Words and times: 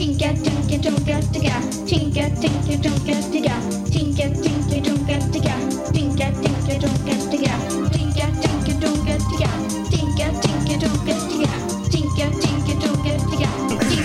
Tinka, 0.00 0.28
tinka, 0.28 0.76
tunka, 0.82 1.20
ticka. 1.32 1.56
Tinka, 1.86 2.24
tinka, 2.40 2.74
tunka, 2.82 3.14
ticka. 3.32 3.54
Tinka, 3.92 4.26
tinka, 4.42 4.76
tunka, 4.86 5.16
ticka. 5.32 5.54
Tinka, 5.92 6.26
tinka, 6.40 6.74
tunka, 6.80 7.14
ticka. 7.30 7.54
Tinka, 7.92 8.26
tinka, 8.40 8.72
tunka, 8.80 9.14
ticka. 9.28 9.50
Tinka, 9.90 10.26
tinka, 10.40 10.74
tunka, 10.80 11.14
ticka. 11.28 11.52
Tinka, 11.92 12.26
tinka, 12.40 12.72
tunka, 12.80 13.12
ticka. 13.30 13.48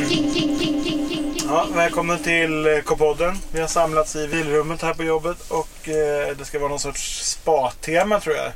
Tink, 0.10 0.34
tink, 0.34 0.60
tink, 0.60 0.84
tink, 0.84 1.10
tink. 1.10 1.44
Ja, 1.50 1.68
välkommen 1.74 2.20
till 2.20 2.66
eh, 2.68 2.82
K-podden. 2.82 3.38
Vi 3.52 3.62
har 3.62 3.68
samlats 3.68 4.16
i 4.16 4.28
vilrummet 4.28 4.82
här 4.82 4.94
på 4.94 5.04
jobbet 5.04 5.52
och 5.52 5.90
eh, 5.90 6.38
det 6.38 6.46
ska 6.46 6.60
vara 6.60 6.70
någon 6.70 6.80
sorts 6.80 7.30
spa-tema 7.32 8.20
tror 8.20 8.36
jag. 8.36 8.52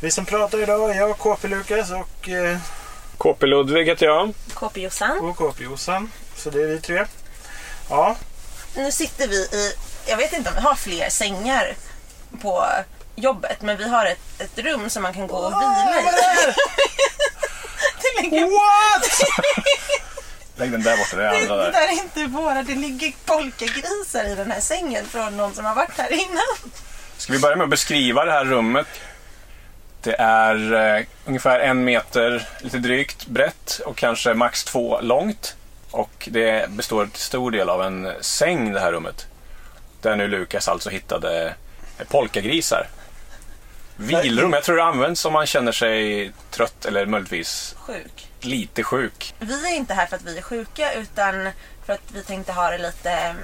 Vi 0.00 0.10
som 0.10 0.24
pratar 0.24 0.62
idag 0.62 0.90
är 0.90 0.94
jag, 0.94 1.18
KP 1.18 1.48
Lukas 1.48 1.90
och, 1.90 2.28
eh, 2.28 2.56
KP 3.18 3.46
Ludvig 3.46 3.86
heter 3.86 4.06
jag. 4.06 4.32
KP 4.54 4.80
Jossan. 4.80 5.18
och 5.20 5.36
KP 5.36 5.64
Jossan. 5.64 6.10
Så 6.36 6.50
det 6.50 6.62
är 6.62 6.66
vi 6.66 6.80
tre. 6.80 7.04
Ja, 7.90 8.16
Nu 8.76 8.92
sitter 8.92 9.28
vi 9.28 9.36
i, 9.36 9.74
jag 10.06 10.16
vet 10.16 10.32
inte 10.32 10.48
om 10.50 10.54
vi 10.56 10.62
har 10.62 10.74
fler 10.74 11.08
sängar 11.08 11.74
på 12.42 12.66
jobbet, 13.16 13.62
men 13.62 13.76
vi 13.76 13.88
har 13.88 14.06
ett, 14.06 14.40
ett 14.40 14.58
rum 14.58 14.90
som 14.90 15.02
man 15.02 15.14
kan 15.14 15.26
gå 15.26 15.36
och 15.36 15.52
vila 15.52 16.00
i. 16.00 16.04
Det 18.02 18.22
ligger, 18.22 18.40
What? 18.44 19.20
Lägg 20.56 20.72
den 20.72 20.82
där 20.82 20.96
borta, 20.96 21.16
det 21.16 21.24
är 21.24 21.30
det, 21.32 21.38
andra 21.38 21.56
det 21.56 21.62
där. 21.64 21.72
där 21.72 21.88
är 21.88 21.92
inte 21.92 22.26
våra, 22.26 22.62
det 22.62 22.74
ligger 22.74 23.12
polkagrisar 23.24 24.24
i 24.24 24.34
den 24.34 24.50
här 24.50 24.60
sängen 24.60 25.06
från 25.06 25.36
någon 25.36 25.54
som 25.54 25.64
har 25.64 25.74
varit 25.74 25.98
här 25.98 26.12
innan. 26.12 26.72
Ska 27.16 27.32
vi 27.32 27.38
börja 27.38 27.56
med 27.56 27.64
att 27.64 27.70
beskriva 27.70 28.24
det 28.24 28.32
här 28.32 28.44
rummet? 28.44 28.86
Det 30.02 30.16
är 30.18 30.72
eh, 30.96 31.04
ungefär 31.24 31.60
en 31.60 31.84
meter, 31.84 32.48
lite 32.60 32.78
drygt, 32.78 33.26
brett 33.26 33.80
och 33.86 33.96
kanske 33.96 34.34
max 34.34 34.64
två 34.64 35.00
långt. 35.00 35.56
Och 35.94 36.28
det 36.30 36.70
består 36.70 37.06
till 37.06 37.20
stor 37.20 37.50
del 37.50 37.68
av 37.68 37.82
en 37.82 38.12
säng 38.20 38.72
det 38.72 38.80
här 38.80 38.92
rummet. 38.92 39.26
Där 40.02 40.16
nu 40.16 40.28
Lukas 40.28 40.68
alltså 40.68 40.90
hittade 40.90 41.54
eh, 41.98 42.06
polkagrisar. 42.06 42.88
Vilrum, 43.96 44.52
jag 44.52 44.64
tror 44.64 44.76
det 44.76 44.84
används 44.84 45.24
om 45.24 45.32
man 45.32 45.46
känner 45.46 45.72
sig 45.72 46.32
trött 46.50 46.84
eller 46.84 47.06
möjligtvis 47.06 47.74
Sjuk. 47.78 48.28
lite 48.40 48.82
sjuk. 48.82 49.34
Vi 49.38 49.72
är 49.72 49.76
inte 49.76 49.94
här 49.94 50.06
för 50.06 50.16
att 50.16 50.22
vi 50.22 50.38
är 50.38 50.42
sjuka 50.42 50.92
utan 50.92 51.48
för 51.86 51.92
att 51.92 52.10
vi 52.12 52.22
tänkte 52.22 52.52
ha 52.52 52.70
det 52.70 52.78
lite 52.78 53.10
mm, 53.10 53.38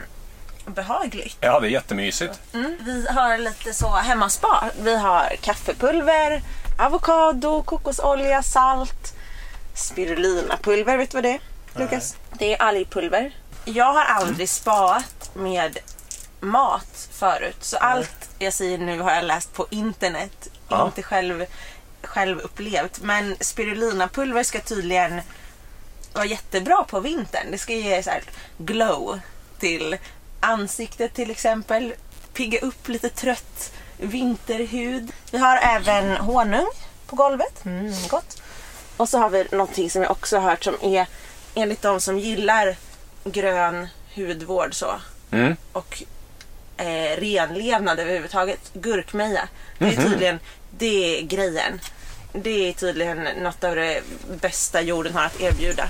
behagligt. 0.67 1.37
Ja, 1.41 1.61
det 1.61 1.67
är 1.67 1.71
jättemysigt. 1.71 2.41
Mm. 2.55 2.77
Vi 2.85 3.07
har 3.09 3.39
lite 3.39 3.75
så 3.75 3.89
hemmaspa. 3.89 4.71
Vi 4.81 4.97
har 4.97 5.37
kaffepulver, 5.41 6.43
avokado, 6.79 7.63
kokosolja, 7.63 8.43
salt, 8.43 9.15
spirulinapulver. 9.75 10.97
Vet 10.97 11.11
du 11.11 11.17
vad 11.17 11.25
det 11.25 11.35
är, 11.35 11.41
Lukas? 11.75 12.17
Det 12.33 12.55
är 12.55 12.63
algpulver. 12.63 13.37
Jag 13.65 13.93
har 13.93 14.05
aldrig 14.05 14.49
spaat 14.49 15.31
med 15.35 15.79
mat 16.41 17.09
förut. 17.13 17.57
Så 17.61 17.77
allt 17.77 18.31
jag 18.39 18.53
säger 18.53 18.79
nu 18.79 19.01
har 19.01 19.13
jag 19.13 19.25
läst 19.25 19.53
på 19.53 19.67
internet. 19.71 20.49
Ja. 20.69 20.87
Inte 20.87 21.03
själv, 21.03 21.47
själv 22.03 22.39
upplevt. 22.39 23.01
Men 23.01 23.37
spirulinapulver 23.41 24.43
ska 24.43 24.61
tydligen 24.61 25.21
vara 26.13 26.25
jättebra 26.25 26.85
på 26.85 27.01
vintern. 27.01 27.51
Det 27.51 27.59
ska 27.59 27.73
ge 27.73 28.03
så 28.03 28.11
här 28.11 28.23
glow 28.59 29.21
till 29.59 29.97
ansiktet 30.41 31.15
till 31.15 31.31
exempel. 31.31 31.95
Pigga 32.33 32.61
upp 32.61 32.89
lite 32.89 33.09
trött 33.09 33.73
vinterhud. 33.97 35.13
Vi 35.31 35.39
har 35.39 35.57
även 35.57 36.17
honung 36.17 36.67
på 37.07 37.17
golvet. 37.17 37.65
Mm, 37.65 37.95
gott. 38.09 38.43
Och 38.97 39.09
så 39.09 39.19
har 39.19 39.31
vi 39.31 39.47
någonting 39.53 39.91
som 39.91 40.03
jag 40.03 40.11
också 40.11 40.39
har 40.39 40.51
hört 40.51 40.65
som 40.65 40.77
är 40.83 41.07
enligt 41.55 41.83
de 41.83 42.01
som 42.01 42.19
gillar 42.19 42.77
grön 43.25 43.89
hudvård 44.15 44.75
så 44.75 45.01
Mm. 45.33 45.57
och 45.73 46.03
eh, 46.77 47.17
renlevnad 47.21 47.99
överhuvudtaget. 48.01 48.61
Gurkmeja. 48.73 49.49
Det 49.79 49.87
är 49.87 50.03
tydligen, 50.03 50.39
det 50.71 51.19
är 51.19 51.23
grejen. 51.23 51.81
Det 52.33 52.69
är 52.69 52.73
tydligen 52.73 53.29
något 53.43 53.65
av 53.65 53.75
det 53.77 54.01
bästa 54.41 54.81
jorden 54.81 55.15
har 55.15 55.25
att 55.25 55.41
erbjuda. 55.41 55.89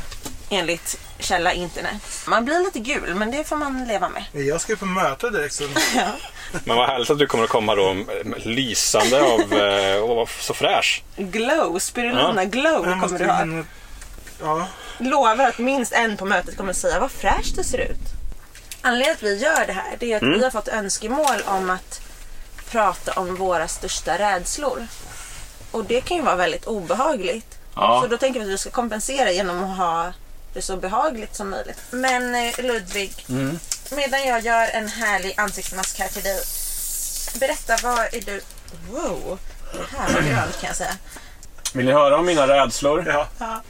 Enligt 0.50 0.98
källa 1.18 1.52
internet. 1.52 2.02
Man 2.28 2.44
blir 2.44 2.60
lite 2.64 2.78
gul 2.78 3.14
men 3.14 3.30
det 3.30 3.44
får 3.44 3.56
man 3.56 3.84
leva 3.84 4.08
med. 4.08 4.24
jag 4.32 4.60
ska 4.60 4.72
ju 4.72 4.76
på 4.76 4.86
möte 4.86 5.30
direkt 5.30 5.54
så 5.54 5.64
Men 6.64 6.76
vad 6.76 6.88
härligt 6.88 7.10
att 7.10 7.18
du 7.18 7.26
kommer 7.26 7.44
att 7.44 7.50
komma 7.50 7.74
då 7.74 7.96
lysande 8.36 9.22
av 9.22 9.40
eh, 9.52 10.26
så 10.40 10.54
fräsch. 10.54 11.02
Glow, 11.16 11.78
spirulina 11.78 12.32
Ja. 12.36 12.44
glow 12.44 12.82
kommer 13.00 13.18
du 13.18 13.24
ha. 13.26 13.42
in- 13.42 13.66
Ja, 14.42 14.66
Lovar 15.00 15.48
att 15.48 15.58
minst 15.58 15.92
en 15.92 16.16
på 16.16 16.24
mötet 16.24 16.56
kommer 16.56 16.72
säga 16.72 17.00
vad 17.00 17.10
fräscht 17.10 17.56
det 17.56 17.64
ser 17.64 17.78
ut. 17.78 17.98
Anledningen 18.82 19.16
till 19.16 19.28
att 19.28 19.32
vi 19.32 19.42
gör 19.42 19.66
det 19.66 19.72
här 19.72 19.96
det 19.98 20.12
är 20.12 20.16
att 20.16 20.22
vi 20.22 20.44
har 20.44 20.50
fått 20.50 20.68
önskemål 20.68 21.42
om 21.46 21.70
att 21.70 22.00
prata 22.70 23.12
om 23.12 23.36
våra 23.36 23.68
största 23.68 24.18
rädslor. 24.18 24.86
Och 25.70 25.84
det 25.84 26.00
kan 26.00 26.16
ju 26.16 26.22
vara 26.22 26.36
väldigt 26.36 26.66
obehagligt. 26.66 27.58
Ja. 27.74 28.00
Så 28.02 28.08
då 28.08 28.16
tänker 28.16 28.40
vi 28.40 28.46
att 28.46 28.52
vi 28.52 28.58
ska 28.58 28.70
kompensera 28.70 29.30
genom 29.30 29.64
att 29.64 29.76
ha 29.76 30.12
det 30.54 30.62
så 30.62 30.76
behagligt 30.76 31.36
som 31.36 31.50
möjligt. 31.50 31.78
Men 31.90 32.34
eh, 32.34 32.64
Ludvig, 32.64 33.26
medan 33.90 34.24
jag 34.26 34.40
gör 34.40 34.68
en 34.72 34.88
härlig 34.88 35.34
ansiktsmask 35.36 35.98
här 35.98 36.08
till 36.08 36.22
dig. 36.22 36.40
Berätta, 37.40 37.76
vad 37.82 37.98
är 37.98 38.20
du... 38.20 38.40
Wow, 38.90 39.38
det 39.72 39.98
här 39.98 40.14
var 40.14 40.20
grönt 40.20 40.60
kan 40.60 40.68
jag 40.68 40.76
säga. 40.76 40.96
Vill 41.74 41.86
ni 41.86 41.92
höra 41.92 42.18
om 42.18 42.26
mina 42.26 42.48
rädslor? 42.48 43.28
ja. 43.38 43.62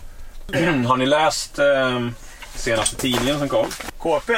Har 0.86 0.96
ni 0.96 1.06
läst 1.06 1.58
eh, 1.58 2.08
senaste 2.54 2.96
tidningen 2.96 3.38
som 3.38 3.48
kom? 3.48 3.66
KP. 3.98 4.36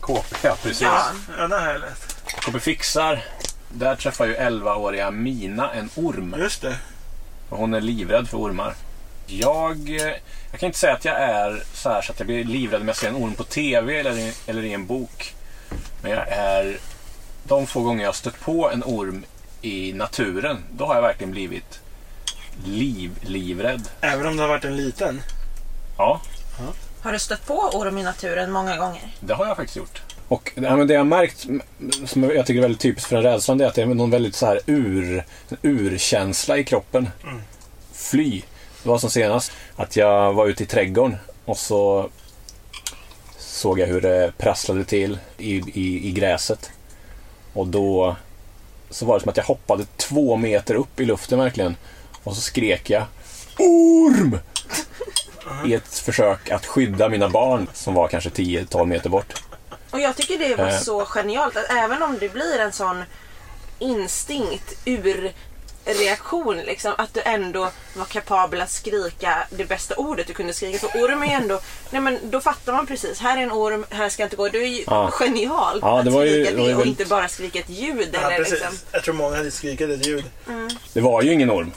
KP, 0.00 0.48
precis. 0.62 0.82
Ja. 0.82 1.10
Ja, 1.38 1.48
det 1.48 1.58
har 1.58 1.72
jag 1.72 1.80
läst. 1.80 2.16
KP 2.44 2.60
Fixar. 2.60 3.24
Där 3.68 3.96
träffar 3.96 4.26
ju 4.26 4.36
11-åriga 4.36 5.10
Mina 5.10 5.72
en 5.72 5.90
orm. 5.94 6.34
Just 6.38 6.62
det. 6.62 6.76
Och 7.48 7.58
hon 7.58 7.74
är 7.74 7.80
livrädd 7.80 8.28
för 8.28 8.38
ormar. 8.38 8.74
Jag, 9.26 9.90
eh, 9.90 10.14
jag 10.50 10.60
kan 10.60 10.66
inte 10.66 10.78
säga 10.78 10.92
att 10.92 11.04
jag 11.04 11.16
är 11.20 11.62
så 11.74 11.88
här 11.88 12.02
så 12.02 12.12
att 12.12 12.20
jag 12.20 12.26
blir 12.26 12.44
livrädd 12.44 12.80
om 12.80 12.88
jag 12.88 12.96
ser 12.96 13.08
en 13.08 13.16
orm 13.16 13.34
på 13.34 13.44
TV 13.44 14.00
eller 14.00 14.18
i, 14.18 14.32
eller 14.46 14.62
i 14.64 14.72
en 14.72 14.86
bok. 14.86 15.34
Men 16.02 16.10
jag 16.10 16.28
är... 16.28 16.78
De 17.44 17.66
få 17.66 17.80
gånger 17.80 18.02
jag 18.02 18.08
har 18.08 18.14
stött 18.14 18.40
på 18.40 18.70
en 18.70 18.82
orm 18.82 19.24
i 19.62 19.92
naturen, 19.92 20.64
då 20.72 20.86
har 20.86 20.94
jag 20.94 21.02
verkligen 21.02 21.30
blivit 21.30 21.80
liv, 22.64 23.10
livrädd. 23.20 23.88
Även 24.00 24.26
om 24.26 24.36
det 24.36 24.42
har 24.42 24.48
varit 24.48 24.64
en 24.64 24.76
liten. 24.76 25.22
Ja, 25.96 26.20
Har 27.02 27.12
du 27.12 27.18
stött 27.18 27.46
på 27.46 27.54
orm 27.54 27.98
i 27.98 28.02
naturen 28.02 28.50
många 28.50 28.76
gånger? 28.76 29.14
det 29.20 29.34
har 29.34 29.46
jag 29.46 29.56
faktiskt 29.56 29.76
gjort. 29.76 30.02
Och 30.28 30.52
ja, 30.54 30.76
men 30.76 30.86
det 30.86 30.92
jag 30.94 31.00
har 31.00 31.04
märkt, 31.04 31.46
som 32.06 32.22
jag 32.22 32.46
tycker 32.46 32.58
är 32.58 32.62
väldigt 32.62 32.80
typiskt 32.80 33.08
för 33.08 33.16
den 33.16 33.24
rädslan, 33.24 33.58
det 33.58 33.64
är 33.64 33.68
att 33.68 33.74
det 33.74 33.82
är 33.82 33.86
någon 33.86 34.10
väldigt 34.10 34.34
så 34.34 34.46
här 34.46 34.60
ur, 34.66 35.24
urkänsla 35.62 36.58
i 36.58 36.64
kroppen. 36.64 37.08
Fly. 37.92 38.42
Det 38.82 38.88
var 38.88 38.98
som 38.98 39.10
senast 39.10 39.52
att 39.76 39.96
jag 39.96 40.32
var 40.32 40.46
ute 40.46 40.62
i 40.62 40.66
trädgården 40.66 41.16
och 41.44 41.58
så 41.58 42.08
såg 43.38 43.78
jag 43.78 43.86
hur 43.86 44.00
det 44.00 44.32
prasslade 44.38 44.84
till 44.84 45.18
i, 45.38 45.56
i, 45.56 46.08
i 46.08 46.12
gräset. 46.12 46.70
Och 47.52 47.66
då 47.66 48.16
så 48.90 49.06
var 49.06 49.14
det 49.14 49.20
som 49.20 49.30
att 49.30 49.36
jag 49.36 49.44
hoppade 49.44 49.84
två 49.96 50.36
meter 50.36 50.74
upp 50.74 51.00
i 51.00 51.04
luften 51.04 51.38
verkligen. 51.38 51.76
Och 52.24 52.34
så 52.34 52.40
skrek 52.40 52.90
jag 52.90 53.04
ORM! 53.58 54.38
I 55.66 55.74
ett 55.74 55.94
försök 55.98 56.50
att 56.50 56.66
skydda 56.66 57.08
mina 57.08 57.28
barn 57.28 57.68
som 57.72 57.94
var 57.94 58.08
kanske 58.08 58.30
10-12 58.30 58.86
meter 58.86 59.10
bort. 59.10 59.42
Och 59.90 60.00
jag 60.00 60.16
tycker 60.16 60.38
det 60.38 60.56
var 60.56 60.68
Eh. 60.68 60.78
så 60.78 61.04
genialt 61.04 61.56
att 61.56 61.70
även 61.70 62.02
om 62.02 62.18
det 62.20 62.28
blir 62.32 62.58
en 62.60 62.72
sån 62.72 63.04
instinkt 63.78 64.74
ur 64.84 65.32
reaktion 65.84 66.56
liksom 66.56 66.92
att 66.98 67.14
du 67.14 67.20
ändå 67.24 67.68
var 67.96 68.04
kapabel 68.04 68.60
att 68.60 68.70
skrika 68.70 69.46
det 69.50 69.64
bästa 69.64 69.94
ordet 69.94 70.26
du 70.26 70.32
kunde 70.32 70.52
skrika. 70.52 70.78
För 70.78 70.88
orm 71.04 71.22
är 71.22 71.26
ändå, 71.34 71.60
nej 71.90 72.00
men 72.00 72.18
då 72.30 72.40
fattar 72.40 72.72
man 72.72 72.86
precis. 72.86 73.18
Här 73.20 73.38
är 73.38 73.42
en 73.42 73.52
orm, 73.52 73.86
här 73.90 74.08
ska 74.08 74.22
jag 74.22 74.26
inte 74.26 74.36
gå. 74.36 74.48
Det 74.48 74.58
är 74.58 74.66
ju 74.66 74.84
Ja. 74.86 75.10
genialt 75.10 75.78
Ja, 75.82 75.98
att 75.98 76.04
det 76.04 76.10
var 76.10 76.24
ju- 76.24 76.30
skrika 76.30 76.50
det 76.50 76.56
det, 76.56 76.62
och 76.62 76.68
väldigt- 76.68 76.86
inte 76.86 77.04
bara 77.04 77.28
skrika 77.28 77.58
ett 77.58 77.70
ljud. 77.70 78.08
Ja, 78.12 78.20
eller 78.20 78.36
precis. 78.36 78.52
liksom. 78.52 78.74
Jag 78.92 79.02
tror 79.04 79.14
många 79.14 79.36
hade 79.36 79.50
skrikit 79.50 79.90
ett 79.90 80.06
ljud. 80.06 80.24
Det 80.92 81.00
var 81.00 81.22
ju 81.22 81.32
ingen 81.32 81.50
orm. 81.50 81.72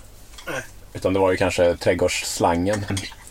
Nej. 0.47 0.61
Utan 0.93 1.13
det 1.13 1.19
var 1.19 1.31
ju 1.31 1.37
kanske 1.37 1.75
trädgårdsslangen. 1.77 2.85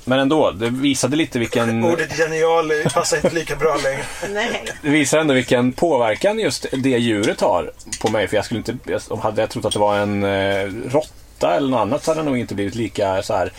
Men 0.04 0.18
ändå, 0.18 0.50
det 0.50 0.70
visade 0.70 1.16
lite 1.16 1.38
vilken... 1.38 1.84
Ordet 1.92 2.16
genial 2.16 2.72
passar 2.94 3.16
inte 3.16 3.30
lika 3.30 3.56
bra 3.56 3.76
längre. 3.84 4.04
Nej. 4.30 4.64
Det 4.82 4.88
visar 4.88 5.18
ändå 5.18 5.34
vilken 5.34 5.72
påverkan 5.72 6.38
just 6.38 6.66
det 6.72 6.88
djuret 6.98 7.40
har 7.40 7.70
på 8.02 8.08
mig. 8.10 8.28
För 8.28 8.36
jag 8.36 8.44
skulle 8.44 8.58
inte... 8.58 8.76
jag- 9.08 9.16
Hade 9.16 9.40
jag 9.40 9.50
trott 9.50 9.64
att 9.64 9.72
det 9.72 9.78
var 9.78 9.96
en 9.98 10.24
eh, 10.24 10.70
råtta 10.92 11.56
eller 11.56 11.68
något 11.68 11.80
annat 11.80 12.04
så 12.04 12.10
hade 12.10 12.18
jag 12.20 12.26
nog 12.26 12.38
inte 12.38 12.54
blivit 12.54 12.74
lika 12.74 13.22
så 13.22 13.34
här 13.34 13.52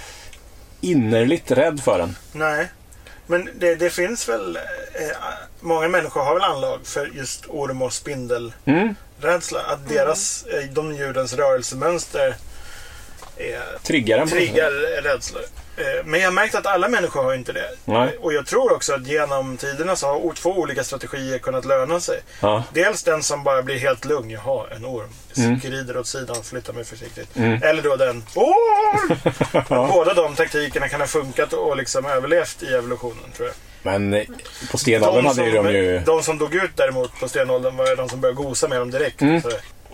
innerligt 0.81 1.51
rädd 1.51 1.80
för 1.83 2.00
den. 2.00 2.18
Nej. 2.31 2.68
Men 3.27 3.50
det, 3.59 3.75
det 3.75 3.89
finns 3.89 4.30
väl... 4.30 4.56
Eh, 4.56 5.18
många 5.59 5.88
människor 5.88 6.21
har 6.24 6.33
väl 6.33 6.44
anlag 6.44 6.80
för 6.83 7.12
just 7.13 7.45
orm 7.47 7.81
och 7.81 7.94
spindelrädsla. 7.94 8.56
Mm. 9.62 9.71
Att 9.74 9.89
deras, 9.89 10.45
eh, 10.45 10.69
de 10.74 10.95
djurens 10.95 11.33
rörelsemönster 11.33 12.36
är, 13.38 13.80
Triggar 13.83 14.25
triggar 14.25 15.01
rädslor. 15.03 15.42
Eh, 15.77 16.06
Men 16.06 16.19
jag 16.19 16.27
har 16.27 16.33
märkt 16.33 16.56
att 16.56 16.66
alla 16.66 16.88
människor 16.88 17.24
har 17.24 17.33
inte 17.33 17.54
det. 17.54 17.69
Nej. 17.86 18.18
Och 18.22 18.33
jag 18.33 18.45
tror 18.45 18.74
också 18.74 18.94
att 18.94 19.07
genom 19.07 19.57
tiderna 19.57 19.95
så 19.95 20.07
har 20.07 20.33
två 20.33 20.50
olika 20.50 20.83
strategier 20.83 21.38
kunnat 21.38 21.66
löna 21.66 22.00
sig. 22.00 22.19
Ja. 22.39 22.63
Dels 22.74 23.04
den 23.04 23.24
som 23.24 23.44
bara 23.44 23.62
blir 23.62 23.77
helt 23.77 24.06
lugn. 24.06 24.30
Jaha, 24.30 24.66
en 24.75 24.86
orm. 24.86 25.10
Mm. 25.38 25.98
Åt 26.00 26.07
sidan, 26.07 26.44
flyttar 26.44 26.74
mig 26.74 26.83
försiktigt. 26.83 27.36
Mm. 27.36 27.63
Eller 27.63 27.81
då 27.81 27.95
den 27.95 28.24
orm! 28.36 29.18
Båda 29.94 30.13
de 30.13 30.36
taktikerna 30.36 30.89
kan 30.89 31.00
ha 31.00 31.07
funkat 31.07 31.54
och 31.54 31.78
liksom 31.78 32.06
överlevt 32.06 32.63
i 32.63 32.74
evolutionen 32.74 33.31
tror 33.38 33.48
jag. 33.48 33.56
Men 33.83 34.13
eh, 34.13 34.24
på 34.71 34.78
stenåldern 34.78 35.25
hade 35.25 35.51
de 35.51 35.69
ju... 35.69 36.00
de 36.00 36.24
som 36.24 36.38
dog 36.38 36.56
ut 36.56 36.71
däremot 36.75 37.19
på 37.19 37.28
stenåldern 37.28 37.78
var 37.78 37.89
ju 37.89 37.95
de 37.95 38.10
som 38.10 38.21
började 38.21 38.44
gosa 38.44 38.68
med 38.68 38.80
dem 38.80 38.92
direkt. 38.92 39.21
Mm. 39.21 39.42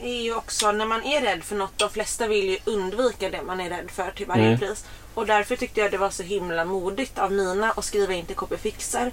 Är 0.01 0.21
ju 0.21 0.36
också 0.36 0.71
när 0.71 0.86
man 0.86 1.03
är 1.03 1.21
rädd 1.21 1.44
för 1.44 1.56
något, 1.56 1.77
de 1.77 1.89
flesta 1.89 2.27
vill 2.27 2.50
ju 2.50 2.57
undvika 2.65 3.30
det 3.30 3.42
man 3.42 3.59
är 3.62 3.69
rädd 3.69 3.92
för 3.92 4.12
till 4.12 4.25
varje 4.27 4.45
Mm. 4.48 4.59
pris. 4.59 4.86
Och 5.13 5.25
därför 5.25 5.56
tyckte 5.56 5.80
jag 5.80 5.92
det 5.92 5.98
var 5.98 6.09
så 6.09 6.24
himla 6.24 6.65
modigt 6.65 7.19
av 7.19 7.31
Nina 7.31 7.71
att 7.71 7.86
skriva 7.86 8.13
in 8.13 8.25
till 8.25 8.36
KP 8.36 8.57
Fixar. 8.57 9.12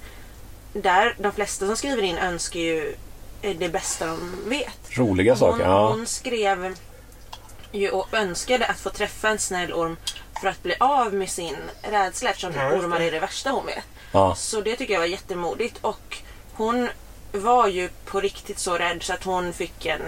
Där 0.73 1.15
de 1.19 1.33
flesta 1.33 1.67
som 1.67 1.77
skriver 1.77 2.03
in 2.03 2.19
önskar 2.19 2.61
ju 2.61 2.95
eh, 3.43 3.57
det 3.57 3.69
bästa 3.69 4.07
de 4.07 4.37
vet. 4.49 4.79
Roliga 4.99 5.33
Hon, 5.33 5.39
saker. 5.39 5.65
Ja. 5.65 5.89
hon 5.91 6.07
skrev 6.07 6.75
ju 7.73 7.91
och 7.91 8.15
önskade 8.15 8.67
att 8.67 8.81
få 8.81 8.91
träffa 8.91 9.29
en 9.29 9.39
snäll 9.39 9.73
orm 9.73 9.97
för 10.41 10.49
att 10.49 10.63
bli 10.63 10.75
av 10.81 11.15
med 11.15 11.31
sin 11.31 11.57
rädsla 11.83 12.31
eftersom 12.31 12.53
Ja, 12.57 12.73
ormar 12.73 13.01
är 13.01 13.11
det 13.11 13.21
värsta 13.21 13.51
hon 13.51 13.67
vet. 13.67 13.85
Ja. 14.13 14.35
Så 14.35 14.61
det 14.61 14.77
tycker 14.77 14.93
jag 14.95 15.01
var 15.01 15.07
jättemodigt 15.07 15.79
och 15.81 16.17
hon 16.53 16.89
var 17.33 17.69
ju 17.69 17.89
på 18.05 18.21
riktigt 18.21 18.59
så 18.59 18.75
rädd 18.79 19.03
så 19.03 19.13
att 19.13 19.25
hon 19.25 19.53
fick 19.53 19.87
en 19.87 20.03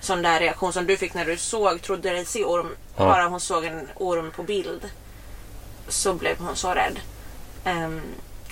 sån 0.00 0.22
där 0.22 0.40
reaktion 0.40 0.72
som 0.72 0.86
du 0.86 0.96
fick 0.96 1.14
när 1.14 1.24
du 1.24 1.36
såg, 1.36 1.82
trodde 1.82 2.10
dig 2.10 2.24
se 2.24 2.44
orm, 2.44 2.76
Ja. 2.96 3.04
bara 3.04 3.28
hon 3.28 3.40
såg 3.40 3.64
en 3.64 3.88
orm 3.96 4.30
på 4.36 4.42
bild. 4.42 4.90
Så 5.88 6.14
blev 6.14 6.38
hon 6.38 6.56
så 6.56 6.74
rädd. 6.74 7.00
Ehm, 7.64 8.00